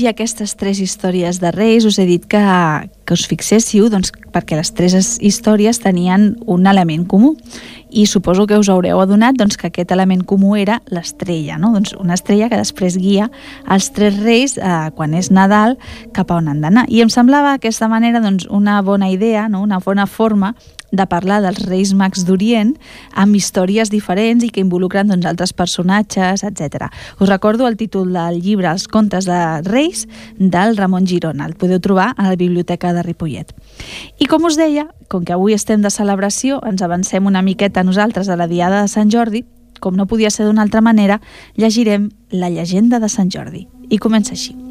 Llegir 0.00 0.08
aquestes 0.08 0.54
tres 0.56 0.78
històries 0.80 1.40
de 1.40 1.50
Reis, 1.52 1.84
us 1.84 1.98
he 2.00 2.06
dit 2.08 2.24
que, 2.24 2.40
que 3.04 3.12
us 3.12 3.26
fixéssiu 3.28 3.90
doncs, 3.92 4.14
perquè 4.32 4.56
les 4.56 4.72
tres 4.72 5.18
històries 5.20 5.80
tenien 5.82 6.38
un 6.48 6.64
element 6.66 7.04
comú 7.04 7.34
i 7.90 8.06
suposo 8.06 8.46
que 8.46 8.56
us 8.56 8.70
haureu 8.72 9.02
adonat 9.02 9.36
doncs, 9.36 9.58
que 9.60 9.68
aquest 9.68 9.92
element 9.92 10.24
comú 10.24 10.54
era 10.56 10.80
l'estrella, 10.88 11.58
no? 11.58 11.74
doncs 11.74 11.92
una 11.98 12.16
estrella 12.16 12.48
que 12.48 12.56
després 12.56 12.96
guia 12.96 13.28
els 13.68 13.90
tres 13.92 14.16
reis 14.22 14.56
eh, 14.56 14.88
quan 14.96 15.12
és 15.12 15.28
Nadal 15.30 15.76
cap 16.16 16.30
a 16.30 16.40
on 16.40 16.48
han 16.48 16.64
d'anar. 16.64 16.86
I 16.88 17.02
em 17.04 17.12
semblava 17.12 17.52
aquesta 17.58 17.90
manera 17.90 18.22
doncs, 18.24 18.48
una 18.48 18.80
bona 18.80 19.10
idea, 19.12 19.48
no? 19.52 19.60
una 19.66 19.82
bona 19.84 20.06
forma 20.06 20.54
de 20.92 21.06
parlar 21.06 21.40
dels 21.44 21.62
Reis 21.66 21.92
Mags 21.94 22.24
d'Orient 22.26 22.74
amb 23.14 23.36
històries 23.36 23.90
diferents 23.92 24.44
i 24.44 24.50
que 24.50 24.62
involucren 24.62 25.10
doncs, 25.10 25.26
altres 25.26 25.52
personatges, 25.56 26.44
etc. 26.46 26.90
Us 27.20 27.28
recordo 27.28 27.68
el 27.68 27.76
títol 27.76 28.12
del 28.12 28.40
llibre 28.40 28.70
Els 28.70 28.88
contes 28.88 29.28
de 29.28 29.40
Reis 29.66 30.06
del 30.38 30.76
Ramon 30.76 31.06
Girona. 31.06 31.46
El 31.46 31.54
podeu 31.54 31.80
trobar 31.80 32.12
a 32.16 32.28
la 32.28 32.36
biblioteca 32.36 32.92
de 32.94 33.04
Ripollet. 33.06 33.54
I 34.18 34.26
com 34.30 34.44
us 34.44 34.58
deia, 34.60 34.88
com 35.08 35.24
que 35.24 35.34
avui 35.36 35.54
estem 35.54 35.82
de 35.82 35.90
celebració, 35.90 36.60
ens 36.66 36.82
avancem 36.82 37.26
una 37.26 37.42
miqueta 37.42 37.84
nosaltres 37.84 38.28
a 38.28 38.38
la 38.38 38.48
Diada 38.50 38.82
de 38.82 38.88
Sant 38.88 39.10
Jordi, 39.10 39.44
com 39.80 39.96
no 39.96 40.06
podia 40.06 40.30
ser 40.30 40.46
d'una 40.46 40.62
altra 40.62 40.82
manera, 40.84 41.20
llegirem 41.56 42.10
la 42.30 42.50
llegenda 42.50 43.00
de 43.00 43.08
Sant 43.08 43.32
Jordi. 43.32 43.66
I 43.90 43.98
comença 43.98 44.36
així. 44.36 44.69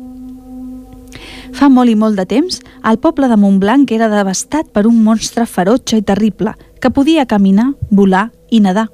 Fa 1.54 1.70
molt 1.70 1.92
i 1.92 1.96
molt 1.96 2.20
de 2.20 2.26
temps, 2.30 2.60
el 2.86 3.00
poble 3.02 3.28
de 3.28 3.38
Montblanc 3.38 3.92
era 3.92 4.10
devastat 4.12 4.70
per 4.74 4.86
un 4.88 5.02
monstre 5.04 5.46
ferotge 5.46 5.98
i 5.98 6.06
terrible 6.06 6.56
que 6.80 6.92
podia 6.92 7.26
caminar, 7.26 7.74
volar 7.90 8.30
i 8.50 8.62
nedar. 8.64 8.88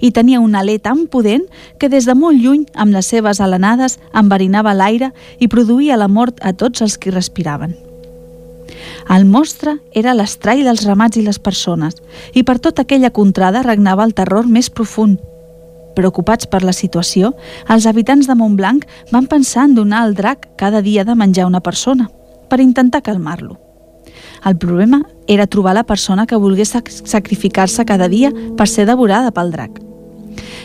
I 0.00 0.12
tenia 0.14 0.40
una 0.40 0.60
alè 0.62 0.78
tan 0.82 1.06
pudent 1.10 1.44
que 1.78 1.88
des 1.88 2.06
de 2.06 2.14
molt 2.14 2.38
lluny, 2.38 2.66
amb 2.74 2.94
les 2.94 3.08
seves 3.08 3.40
alenades, 3.40 3.98
enverinava 4.14 4.74
l'aire 4.74 5.10
i 5.40 5.48
produïa 5.48 5.98
la 5.98 6.08
mort 6.08 6.38
a 6.40 6.52
tots 6.52 6.82
els 6.82 6.98
que 6.98 7.10
respiraven. 7.10 7.74
El 9.10 9.26
monstre 9.26 9.76
era 9.92 10.14
l'estrall 10.14 10.62
dels 10.64 10.84
ramats 10.86 11.18
i 11.18 11.26
les 11.26 11.38
persones, 11.42 11.98
i 12.34 12.44
per 12.46 12.58
tota 12.62 12.86
aquella 12.86 13.10
contrada 13.10 13.64
regnava 13.66 14.04
el 14.06 14.14
terror 14.14 14.46
més 14.46 14.70
profund, 14.70 15.18
Preocupats 15.96 16.48
per 16.48 16.62
la 16.64 16.72
situació, 16.72 17.34
els 17.68 17.86
habitants 17.86 18.28
de 18.28 18.36
Montblanc 18.38 18.86
van 19.12 19.28
pensar 19.28 19.66
en 19.68 19.74
donar 19.76 20.02
al 20.02 20.14
drac 20.16 20.48
cada 20.56 20.80
dia 20.82 21.04
de 21.04 21.14
menjar 21.14 21.46
una 21.46 21.60
persona, 21.60 22.08
per 22.48 22.60
intentar 22.60 23.02
calmar-lo. 23.02 23.58
El 24.44 24.56
problema 24.56 25.02
era 25.28 25.46
trobar 25.46 25.74
la 25.74 25.84
persona 25.84 26.26
que 26.26 26.36
volgués 26.36 26.74
sacrificar-se 27.04 27.84
cada 27.84 28.08
dia 28.08 28.32
per 28.56 28.68
ser 28.68 28.86
devorada 28.86 29.30
pel 29.30 29.52
drac. 29.52 29.78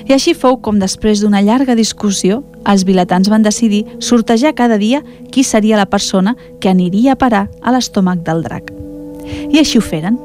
I 0.08 0.16
així 0.16 0.34
fou 0.34 0.58
com 0.63 0.80
després 0.80 1.20
d'una 1.20 1.44
llarga 1.44 1.76
discussió, 1.76 2.42
els 2.66 2.86
vilatans 2.88 3.28
van 3.30 3.44
decidir 3.44 3.84
sortejar 4.00 4.56
cada 4.56 4.78
dia 4.80 5.04
qui 5.32 5.44
seria 5.44 5.78
la 5.78 5.90
persona 5.90 6.38
que 6.62 6.72
aniria 6.72 7.13
a 7.13 7.20
parar 7.20 7.48
a 7.62 7.76
l'estómac 7.76 8.24
del 8.24 8.44
drac. 8.48 8.72
I 9.52 9.60
així 9.60 9.78
ho 9.78 9.84
feren. 9.84 10.18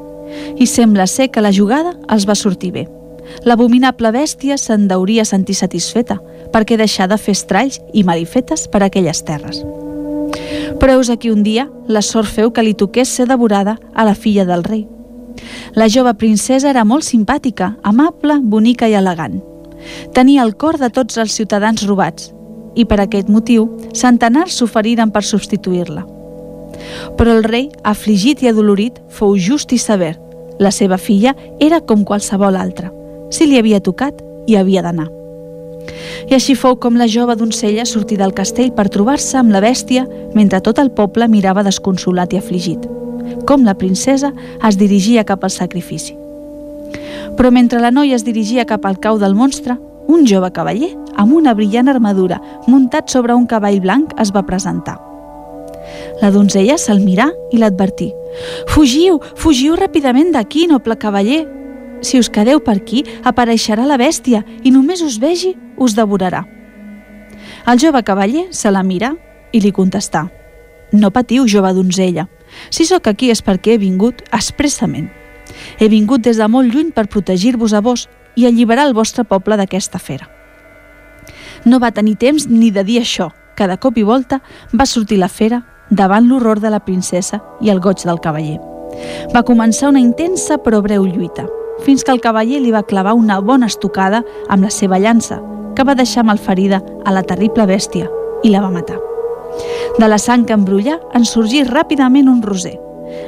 I 0.57 0.65
sembla 0.65 1.05
ser 1.05 1.29
que 1.29 1.43
la 1.43 1.53
jugada 1.53 1.97
els 2.09 2.25
va 2.25 2.39
sortir 2.39 2.71
bé 2.71 2.87
l'abominable 3.41 4.11
bèstia 4.13 4.57
se'n 4.57 4.87
deuria 4.87 5.25
sentir 5.25 5.55
satisfeta 5.57 6.19
perquè 6.53 6.77
deixar 6.77 7.09
de 7.09 7.17
fer 7.17 7.33
estralls 7.33 7.79
i 7.93 8.03
malifetes 8.05 8.67
per 8.69 8.83
aquelles 8.83 9.23
terres. 9.25 9.63
Però 10.79 10.97
heus 10.97 11.09
aquí 11.09 11.31
un 11.31 11.43
dia 11.43 11.67
la 11.87 12.01
sort 12.01 12.29
feu 12.29 12.51
que 12.53 12.63
li 12.63 12.73
toqués 12.77 13.09
ser 13.09 13.27
devorada 13.27 13.77
a 13.93 14.05
la 14.05 14.15
filla 14.15 14.45
del 14.45 14.63
rei. 14.63 14.85
La 15.73 15.89
jove 15.89 16.13
princesa 16.13 16.69
era 16.69 16.85
molt 16.85 17.03
simpàtica, 17.03 17.73
amable, 17.83 18.37
bonica 18.39 18.87
i 18.87 18.93
elegant. 18.93 19.41
Tenia 20.13 20.43
el 20.45 20.55
cor 20.55 20.77
de 20.77 20.89
tots 20.93 21.17
els 21.17 21.33
ciutadans 21.33 21.85
robats 21.89 22.31
i 22.75 22.85
per 22.85 22.99
aquest 23.01 23.29
motiu 23.29 23.67
centenars 23.93 24.57
s'oferiren 24.57 25.11
per 25.11 25.23
substituir-la. 25.25 26.05
Però 27.17 27.37
el 27.37 27.43
rei, 27.43 27.69
afligit 27.83 28.41
i 28.41 28.49
adolorit, 28.49 28.97
fou 29.09 29.37
just 29.37 29.73
i 29.73 29.77
sever. 29.77 30.15
La 30.59 30.71
seva 30.71 30.97
filla 30.97 31.35
era 31.59 31.81
com 31.81 32.05
qualsevol 32.05 32.57
altra– 32.57 32.91
si 33.33 33.49
li 33.49 33.57
havia 33.57 33.81
tocat, 33.81 34.21
hi 34.45 34.57
havia 34.59 34.83
d'anar. 34.85 35.09
I 36.29 36.35
així 36.37 36.55
fou 36.55 36.77
com 36.79 36.95
la 36.99 37.09
jove 37.11 37.35
doncella 37.35 37.85
sortí 37.89 38.15
del 38.19 38.33
castell 38.37 38.71
per 38.75 38.87
trobar-se 38.93 39.39
amb 39.39 39.51
la 39.51 39.61
bèstia 39.63 40.05
mentre 40.37 40.61
tot 40.63 40.79
el 40.79 40.91
poble 40.95 41.27
mirava 41.27 41.65
desconsolat 41.65 42.33
i 42.33 42.39
afligit, 42.39 42.85
com 43.49 43.65
la 43.67 43.75
princesa 43.75 44.31
es 44.63 44.77
dirigia 44.79 45.25
cap 45.27 45.43
al 45.43 45.51
sacrifici. 45.51 46.15
Però 47.33 47.49
mentre 47.51 47.81
la 47.81 47.91
noia 47.91 48.15
es 48.15 48.23
dirigia 48.23 48.67
cap 48.69 48.85
al 48.85 48.99
cau 49.01 49.17
del 49.19 49.35
monstre, 49.35 49.75
un 50.07 50.27
jove 50.29 50.51
cavaller, 50.53 50.91
amb 51.17 51.33
una 51.33 51.55
brillant 51.57 51.89
armadura, 51.89 52.39
muntat 52.67 53.09
sobre 53.09 53.33
un 53.33 53.47
cavall 53.47 53.81
blanc, 53.81 54.13
es 54.21 54.31
va 54.35 54.45
presentar. 54.45 54.99
La 56.21 56.29
donzella 56.31 56.77
se'l 56.77 57.01
mirà 57.03 57.31
i 57.51 57.59
l'advertí. 57.59 58.11
«Fugiu, 58.71 59.19
fugiu 59.35 59.75
ràpidament 59.77 60.31
d'aquí, 60.33 60.67
noble 60.69 60.95
cavaller, 60.99 61.43
si 62.03 62.19
us 62.19 62.29
quedeu 62.29 62.59
per 62.59 62.77
aquí, 62.77 63.03
apareixerà 63.23 63.87
la 63.87 63.97
bèstia 63.97 64.43
i 64.63 64.71
només 64.71 65.01
us 65.01 65.17
vegi, 65.19 65.55
us 65.77 65.95
devorarà. 65.95 66.43
El 67.67 67.79
jove 67.79 68.03
cavaller 68.03 68.47
se 68.51 68.71
la 68.71 68.83
mira 68.83 69.13
i 69.53 69.61
li 69.63 69.71
contestà 69.71 70.27
No 70.93 71.09
patiu, 71.09 71.47
jove 71.47 71.73
donzella. 71.73 72.27
Si 72.69 72.85
sóc 72.85 73.07
aquí 73.09 73.31
és 73.33 73.41
perquè 73.41 73.73
he 73.73 73.81
vingut 73.81 74.21
expressament. 74.29 75.07
He 75.79 75.87
vingut 75.89 76.21
des 76.21 76.37
de 76.37 76.47
molt 76.47 76.69
lluny 76.69 76.91
per 76.93 77.07
protegir-vos 77.09 77.73
a 77.73 77.81
vos 77.81 78.05
i 78.37 78.45
alliberar 78.45 78.85
el 78.85 78.93
vostre 78.93 79.25
poble 79.25 79.57
d'aquesta 79.57 79.97
fera. 79.97 80.29
No 81.65 81.79
va 81.81 81.91
tenir 81.91 82.15
temps 82.21 82.45
ni 82.45 82.69
de 82.69 82.83
dir 82.85 82.99
això, 83.01 83.31
que 83.57 83.67
de 83.67 83.79
cop 83.81 83.97
i 83.97 84.05
volta 84.05 84.43
va 84.69 84.85
sortir 84.85 85.17
la 85.17 85.31
fera 85.33 85.63
davant 85.89 86.29
l'horror 86.29 86.61
de 86.61 86.69
la 86.69 86.83
princesa 86.85 87.41
i 87.61 87.73
el 87.73 87.81
goig 87.81 88.05
del 88.05 88.21
cavaller. 88.21 88.61
Va 89.33 89.41
començar 89.41 89.89
una 89.89 90.03
intensa 90.03 90.61
però 90.61 90.85
breu 90.85 91.09
lluita– 91.09 91.49
fins 91.83 92.03
que 92.03 92.11
el 92.11 92.21
cavaller 92.21 92.61
li 92.63 92.71
va 92.71 92.85
clavar 92.87 93.13
una 93.13 93.39
bona 93.39 93.67
estocada 93.71 94.23
amb 94.49 94.63
la 94.63 94.71
seva 94.71 94.99
llança, 94.99 95.39
que 95.75 95.83
va 95.83 95.95
deixar 95.95 96.25
malferida 96.25 96.81
a 97.05 97.11
la 97.11 97.23
terrible 97.23 97.67
bèstia 97.69 98.09
i 98.43 98.51
la 98.53 98.61
va 98.63 98.71
matar. 98.71 98.99
De 99.99 100.07
la 100.09 100.17
sang 100.17 100.45
que 100.47 100.55
embrulla 100.57 100.99
en 101.13 101.25
sorgí 101.29 101.63
ràpidament 101.67 102.29
un 102.31 102.41
roser, 102.41 102.75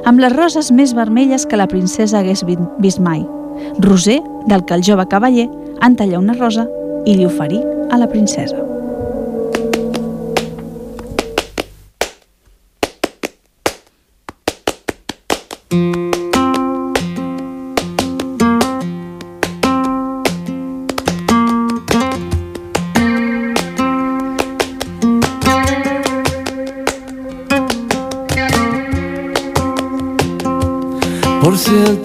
amb 0.06 0.20
les 0.20 0.34
roses 0.34 0.72
més 0.72 0.96
vermelles 0.98 1.46
que 1.46 1.60
la 1.60 1.70
princesa 1.70 2.20
hagués 2.20 2.46
vist 2.46 3.00
mai. 3.00 3.26
Roser 3.80 4.22
del 4.50 4.66
que 4.66 4.76
el 4.76 4.84
jove 4.84 5.08
cavaller 5.08 5.50
en 5.82 5.96
talla 5.96 6.20
una 6.20 6.38
rosa 6.40 6.68
i 7.06 7.16
li 7.16 7.26
oferí 7.26 7.62
a 7.92 8.02
la 8.02 8.10
princesa. 8.10 8.65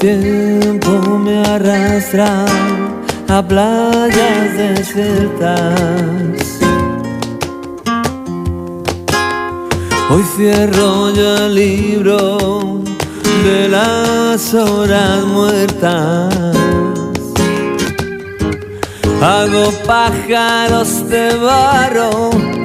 Tiempo 0.01 1.19
me 1.19 1.43
arrastra 1.43 2.47
a 3.29 3.47
playas 3.47 4.57
desiertas. 4.57 6.41
Hoy 10.11 10.23
cierro 10.37 11.11
yo 11.11 11.37
el 11.37 11.55
libro 11.55 12.81
de 13.45 13.69
las 13.69 14.55
horas 14.55 15.25
muertas. 15.27 16.35
Hago 19.21 19.71
pájaros 19.87 21.09
de 21.11 21.37
barro. 21.37 22.60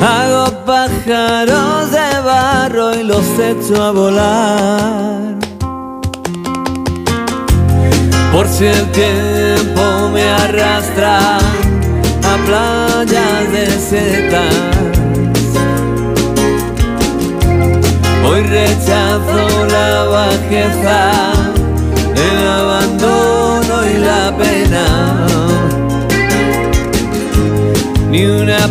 Hago 0.00 0.64
pájaros 0.64 1.90
de 1.90 2.20
barro 2.24 2.94
y 2.94 3.02
los 3.02 3.26
echo 3.38 3.82
a 3.82 3.90
volar. 3.90 5.34
Por 8.32 8.48
si 8.48 8.64
el 8.64 8.90
tiempo 8.92 10.08
me 10.10 10.22
arrastra 10.22 11.36
a 11.36 12.36
playas 12.46 13.52
desiertas. 13.52 14.54
Hoy 18.24 18.42
rechazo 18.42 19.66
la 19.66 20.04
bajeza, 20.04 21.32
el 22.14 22.48
abandono 22.48 23.86
y 23.86 23.98
la 23.98 24.34
pena. 24.38 25.26
Ni 28.10 28.24
una 28.24 28.66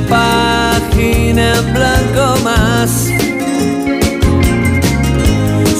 en 1.02 1.74
blanco 1.74 2.36
más. 2.44 3.08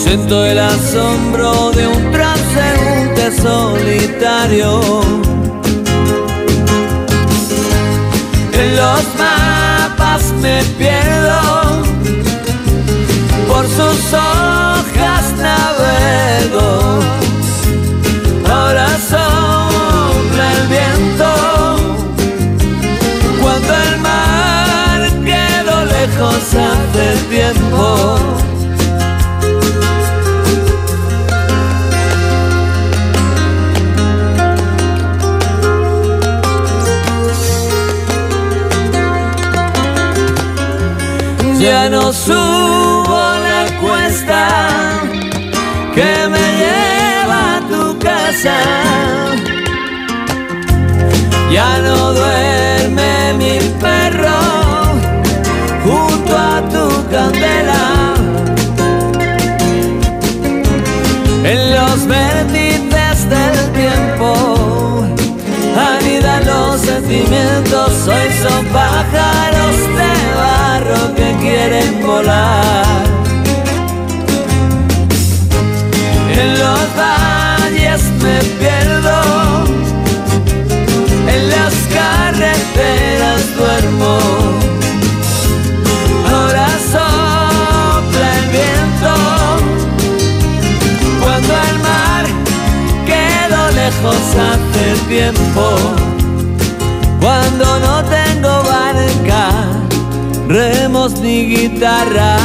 Siento 0.04 0.46
el 0.46 0.60
asombro 0.60 1.72
de 1.72 1.88
un 1.88 2.12
transeúnte 2.12 3.32
solitario. 3.42 4.82
En 8.54 8.76
los 8.76 9.04
mapas 9.18 10.24
me 10.42 10.64
pierdo 10.78 11.84
por 13.48 13.66
sus 13.68 14.14
hojas 14.14 15.34
navego. 15.38 17.00
Tiempo. 27.30 28.18
Ya 41.60 41.90
no 41.90 42.14
subo 42.14 43.20
la 43.48 43.66
cuesta 43.82 44.48
que 45.94 46.28
me 46.34 46.46
lleva 46.62 47.58
a 47.58 47.62
tu 47.70 48.00
casa. 48.00 48.58
Ya 51.52 51.78
no 51.80 52.14
duerme 52.14 53.34
mi 53.38 53.60
perro 53.82 54.59
candela. 57.12 58.14
En 61.44 61.60
los 61.76 62.06
vértices 62.06 63.30
del 63.30 63.58
tiempo 63.82 65.06
anidan 65.76 66.46
los 66.46 66.82
sentimientos. 66.82 68.08
Hoy 68.08 68.30
son 68.44 68.66
pájaros 68.68 69.76
de 69.98 70.12
barro 70.40 71.16
que 71.16 71.36
quieren 71.42 72.06
volar. 72.06 72.86
En 76.32 76.50
los 76.60 76.86
valles 77.00 78.02
me 78.24 78.38
pierdo, 78.60 79.20
en 81.28 81.50
las 81.50 81.74
carreteras 81.98 83.39
hace 94.36 95.08
tiempo. 95.08 95.76
Cuando 97.20 97.66
no 97.80 98.04
tengo 98.06 98.64
barca, 98.64 99.50
remos 100.48 101.20
ni 101.20 101.46
guitarra. 101.56 102.38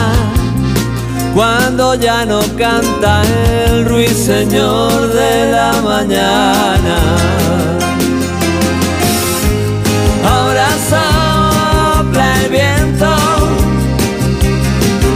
Cuando 1.34 1.94
ya 1.94 2.24
no 2.24 2.40
canta 2.56 3.22
el 3.66 3.84
ruiseñor 3.86 5.12
de 5.12 5.52
la 5.52 5.72
mañana. 5.82 6.96
Ahora 10.24 10.68
sopla 10.90 12.42
el 12.42 12.50
viento 12.50 13.14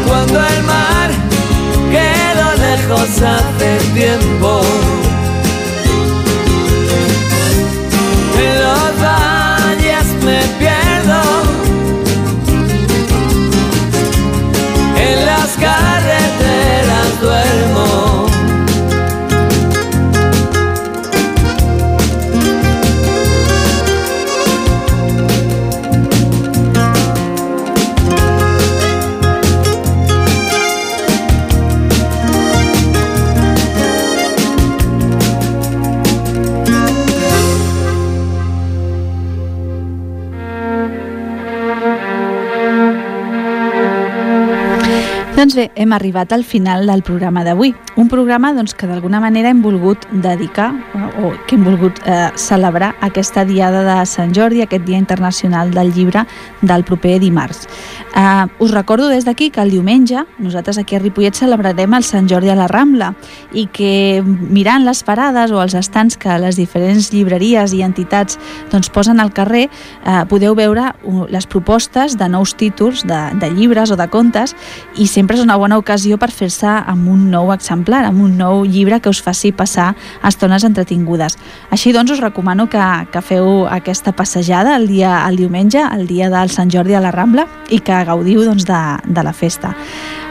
cuando 0.07 0.39
el 0.39 0.63
mar 0.65 1.11
quedó 1.91 2.49
lejos 2.67 3.23
hace 3.23 3.79
tiempo. 3.95 4.61
Bé, 45.59 45.71
hem 45.75 45.93
arribat 45.93 46.33
al 46.33 46.45
final 46.45 46.87
del 46.87 47.03
programa 47.03 47.43
d'avui. 47.45 47.73
Un 47.99 48.09
programa 48.09 48.53
doncs, 48.55 48.75
que 48.79 48.87
d'alguna 48.87 49.19
manera 49.21 49.51
hem 49.51 49.63
volgut 49.63 50.05
dedicar 50.13 50.71
o 51.19 51.33
que 51.49 51.57
hem 51.57 51.65
volgut 51.67 51.99
eh, 52.07 52.31
celebrar 52.39 52.93
aquesta 53.03 53.45
diada 53.45 53.83
de 53.83 53.97
Sant 54.07 54.35
Jordi, 54.37 54.63
aquest 54.63 54.85
Dia 54.87 55.01
Internacional 55.01 55.73
del 55.75 55.91
Llibre 55.95 56.25
del 56.63 56.85
proper 56.85 57.19
dimarts. 57.19 57.67
Eh, 58.15 58.47
us 58.63 58.71
recordo 58.71 59.09
des 59.09 59.25
d'aquí 59.27 59.51
que 59.51 59.61
el 59.61 59.71
diumenge 59.71 60.25
nosaltres 60.39 60.79
aquí 60.79 60.97
a 60.97 61.03
Ripollet 61.03 61.35
celebrarem 61.35 61.95
el 61.95 62.07
Sant 62.07 62.29
Jordi 62.31 62.51
a 62.51 62.57
la 62.59 62.69
Rambla 62.71 63.13
i 63.53 63.67
que 63.67 64.23
mirant 64.23 64.87
les 64.87 65.03
parades 65.03 65.51
o 65.51 65.63
els 65.63 65.75
estants 65.75 66.17
que 66.17 66.39
les 66.39 66.57
diferents 66.57 67.11
llibreries 67.13 67.75
i 67.75 67.83
entitats 67.83 68.39
doncs, 68.71 68.93
posen 68.95 69.19
al 69.19 69.35
carrer 69.35 69.67
eh, 69.67 70.23
podeu 70.31 70.55
veure 70.55 70.93
les 71.29 71.47
propostes 71.51 72.15
de 72.19 72.31
nous 72.31 72.55
títols 72.55 73.05
de, 73.09 73.21
de 73.41 73.51
llibres 73.51 73.91
o 73.91 73.99
de 73.99 74.07
contes 74.09 74.55
i 74.97 75.11
sempre 75.11 75.37
és 75.37 75.43
una 75.49 75.57
bona 75.57 75.79
ocasió 75.81 76.19
per 76.21 76.29
fer-se 76.29 76.69
amb 76.69 77.07
un 77.09 77.31
nou 77.33 77.49
exemplar, 77.55 78.03
amb 78.05 78.21
un 78.21 78.35
nou 78.37 78.67
llibre 78.69 78.99
que 79.01 79.09
us 79.09 79.23
faci 79.25 79.49
passar 79.57 79.95
estones 80.29 80.67
entretingudes. 80.67 81.39
Així 81.73 81.95
doncs 81.97 82.13
us 82.13 82.21
recomano 82.21 82.67
que, 82.69 82.85
que 83.09 83.23
feu 83.25 83.65
aquesta 83.65 84.13
passejada 84.13 84.77
el 84.77 84.85
dia 84.91 85.23
el 85.25 85.41
diumenge, 85.41 85.81
el 85.81 86.05
dia 86.07 86.29
del 86.29 86.53
Sant 86.53 86.69
Jordi 86.69 86.99
a 86.99 87.01
la 87.01 87.15
Rambla 87.17 87.49
i 87.73 87.81
que 87.81 88.05
gaudiu 88.05 88.45
doncs, 88.45 88.69
de, 88.69 88.83
de 89.09 89.25
la 89.25 89.33
festa. 89.33 89.73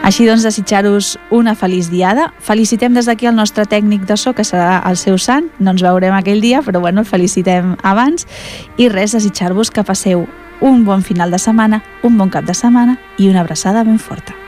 Així 0.06 0.28
doncs, 0.28 0.46
desitjar-vos 0.46 1.16
una 1.34 1.58
feliç 1.58 1.90
diada. 1.90 2.30
Felicitem 2.38 2.94
des 2.94 3.10
d'aquí 3.10 3.26
el 3.26 3.34
nostre 3.34 3.66
tècnic 3.66 4.06
de 4.06 4.14
so, 4.14 4.36
que 4.38 4.46
serà 4.46 4.78
el 4.86 5.02
seu 5.02 5.18
sant. 5.18 5.50
No 5.58 5.74
ens 5.74 5.82
veurem 5.82 6.14
aquell 6.14 6.38
dia, 6.38 6.62
però 6.62 6.78
bueno, 6.78 7.02
el 7.02 7.10
felicitem 7.10 7.74
abans. 7.82 8.30
I 8.78 8.86
res, 8.86 9.18
desitjar-vos 9.18 9.74
que 9.74 9.82
passeu 9.82 10.28
un 10.60 10.84
bon 10.86 11.02
final 11.02 11.34
de 11.34 11.42
setmana, 11.42 11.82
un 12.06 12.18
bon 12.18 12.30
cap 12.30 12.46
de 12.46 12.54
setmana 12.54 13.00
i 13.18 13.32
una 13.32 13.42
abraçada 13.42 13.82
ben 13.82 13.98
forta. 13.98 14.38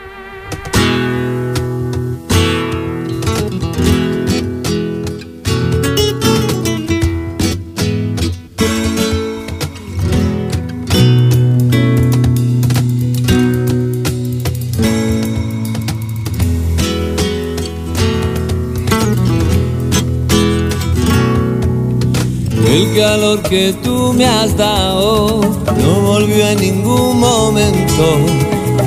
Que 23.50 23.72
tú 23.82 24.12
me 24.12 24.24
has 24.26 24.56
dado 24.56 25.40
no 25.76 26.00
volvió 26.02 26.46
en 26.50 26.60
ningún 26.60 27.18
momento. 27.18 28.04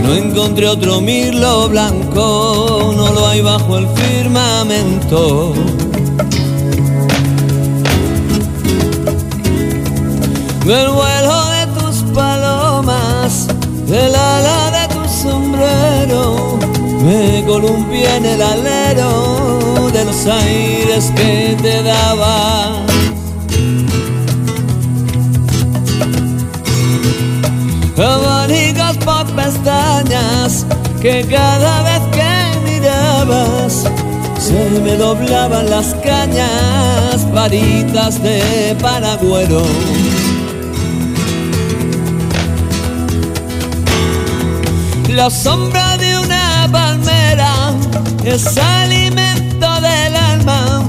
No 0.02 0.14
encontré 0.16 0.70
otro 0.70 1.02
mirlo 1.02 1.68
blanco, 1.68 2.94
no 2.96 3.12
lo 3.12 3.28
hay 3.28 3.42
bajo 3.42 3.78
el 3.78 3.88
firmamento. 3.90 5.54
Del 10.66 10.90
vuelo 10.92 11.46
de 11.56 11.68
tus 11.78 12.04
palomas, 12.14 13.48
del 13.86 14.16
ala 14.16 14.72
de 14.72 14.94
tu 14.94 15.10
sombrero, 15.10 16.58
me 17.04 17.44
columpié 17.46 18.16
en 18.16 18.26
el 18.26 18.42
alero 18.42 19.92
de 19.92 20.06
los 20.06 20.26
aires 20.26 21.12
que 21.18 21.58
te 21.62 21.84
daba. 21.84 22.93
Abanicos 27.98 28.98
por 29.06 29.26
pestañas 29.36 30.66
que 31.00 31.26
cada 31.30 31.84
vez 31.84 32.02
que 32.12 32.60
mirabas 32.72 33.84
se 34.40 34.80
me 34.82 34.96
doblaban 34.98 35.70
las 35.70 35.94
cañas, 36.04 37.32
varitas 37.32 38.22
de 38.22 38.76
paragüero. 38.82 39.64
La 45.10 45.30
sombra 45.30 45.96
de 45.98 46.18
una 46.18 46.68
palmera 46.72 47.74
es 48.26 48.58
alimento 48.58 49.68
del 49.82 50.16
alma. 50.16 50.88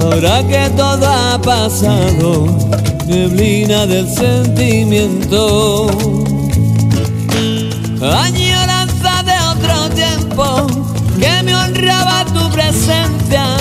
Ahora 0.00 0.42
que 0.48 0.70
todo 0.70 1.06
ha 1.06 1.38
pasado, 1.40 2.46
neblina 3.06 3.86
del 3.86 4.08
sentimiento. 4.08 5.86
Añoranza 8.00 9.24
de 9.24 9.32
otro 9.50 9.90
tiempo 9.90 10.66
que 11.18 11.42
me 11.42 11.54
honraba 11.54 12.24
tu 12.26 12.48
presencia. 12.50 13.56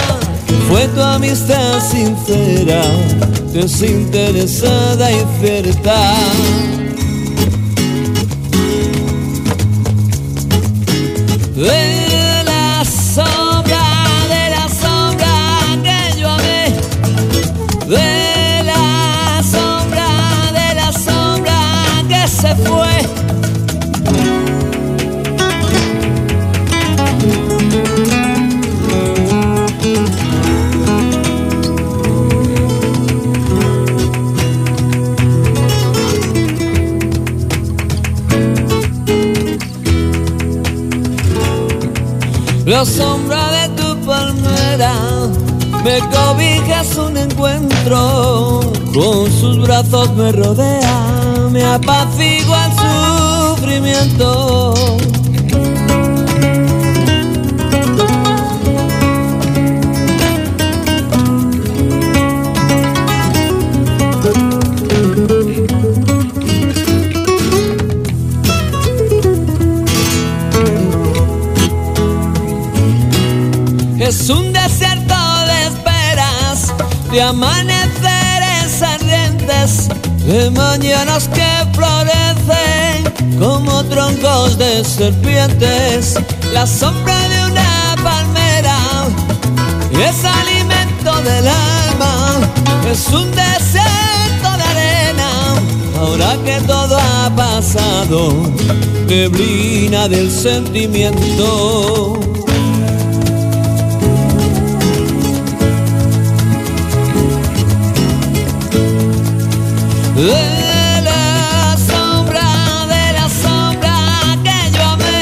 Fue 0.69 0.87
tu 0.89 1.01
amistad 1.01 1.81
sincera, 1.81 2.81
desinteresada 3.51 5.11
y 5.11 5.25
cierta. 5.41 6.13
La 42.77 42.85
sombra 42.85 43.43
de 43.49 43.69
tu 43.69 43.97
palmera 44.05 44.93
me 45.83 45.97
cobija 46.13 46.83
un 47.03 47.17
encuentro. 47.17 48.61
Con 48.93 49.31
sus 49.31 49.59
brazos 49.63 50.13
me 50.15 50.31
rodea, 50.31 51.49
me 51.49 51.63
apacigua 51.63 52.67
el 52.67 53.57
sufrimiento. 53.57 54.75
Es 74.07 74.29
un 74.29 74.53
desierto 74.53 75.15
de 75.47 75.67
esperas, 75.67 76.73
de 77.11 77.21
amaneceres 77.21 78.81
ardientes, 78.81 79.89
de 80.25 80.49
mañanas 80.49 81.27
que 81.27 81.45
florecen 81.73 83.03
como 83.37 83.83
troncos 83.83 84.57
de 84.57 84.85
serpientes. 84.85 86.15
La 86.53 86.65
sombra 86.65 87.19
de 87.27 87.51
una 87.51 87.97
palmera 88.01 88.77
es 89.91 90.23
alimento 90.23 91.21
del 91.23 91.45
alma, 91.45 92.39
es 92.89 93.09
un 93.09 93.29
desierto 93.31 94.55
de 94.55 94.63
arena. 94.63 95.29
Ahora 95.99 96.37
que 96.45 96.61
todo 96.61 96.97
ha 96.97 97.29
pasado, 97.35 98.31
neblina 99.05 100.07
del 100.07 100.31
sentimiento. 100.31 102.36
De 110.17 110.23
la 111.03 111.77
sombra, 111.77 112.41
de 112.87 113.13
la 113.13 113.29
sombra 113.29 113.95
que 114.43 114.71
yo 114.75 114.83
amé. 114.95 115.19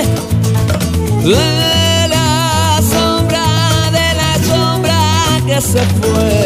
De 1.22 2.08
la 2.08 2.80
sombra, 2.94 3.46
de 3.92 4.08
la 4.22 4.32
sombra 4.48 5.00
que 5.46 5.60
se 5.60 5.82
fue. 6.00 6.45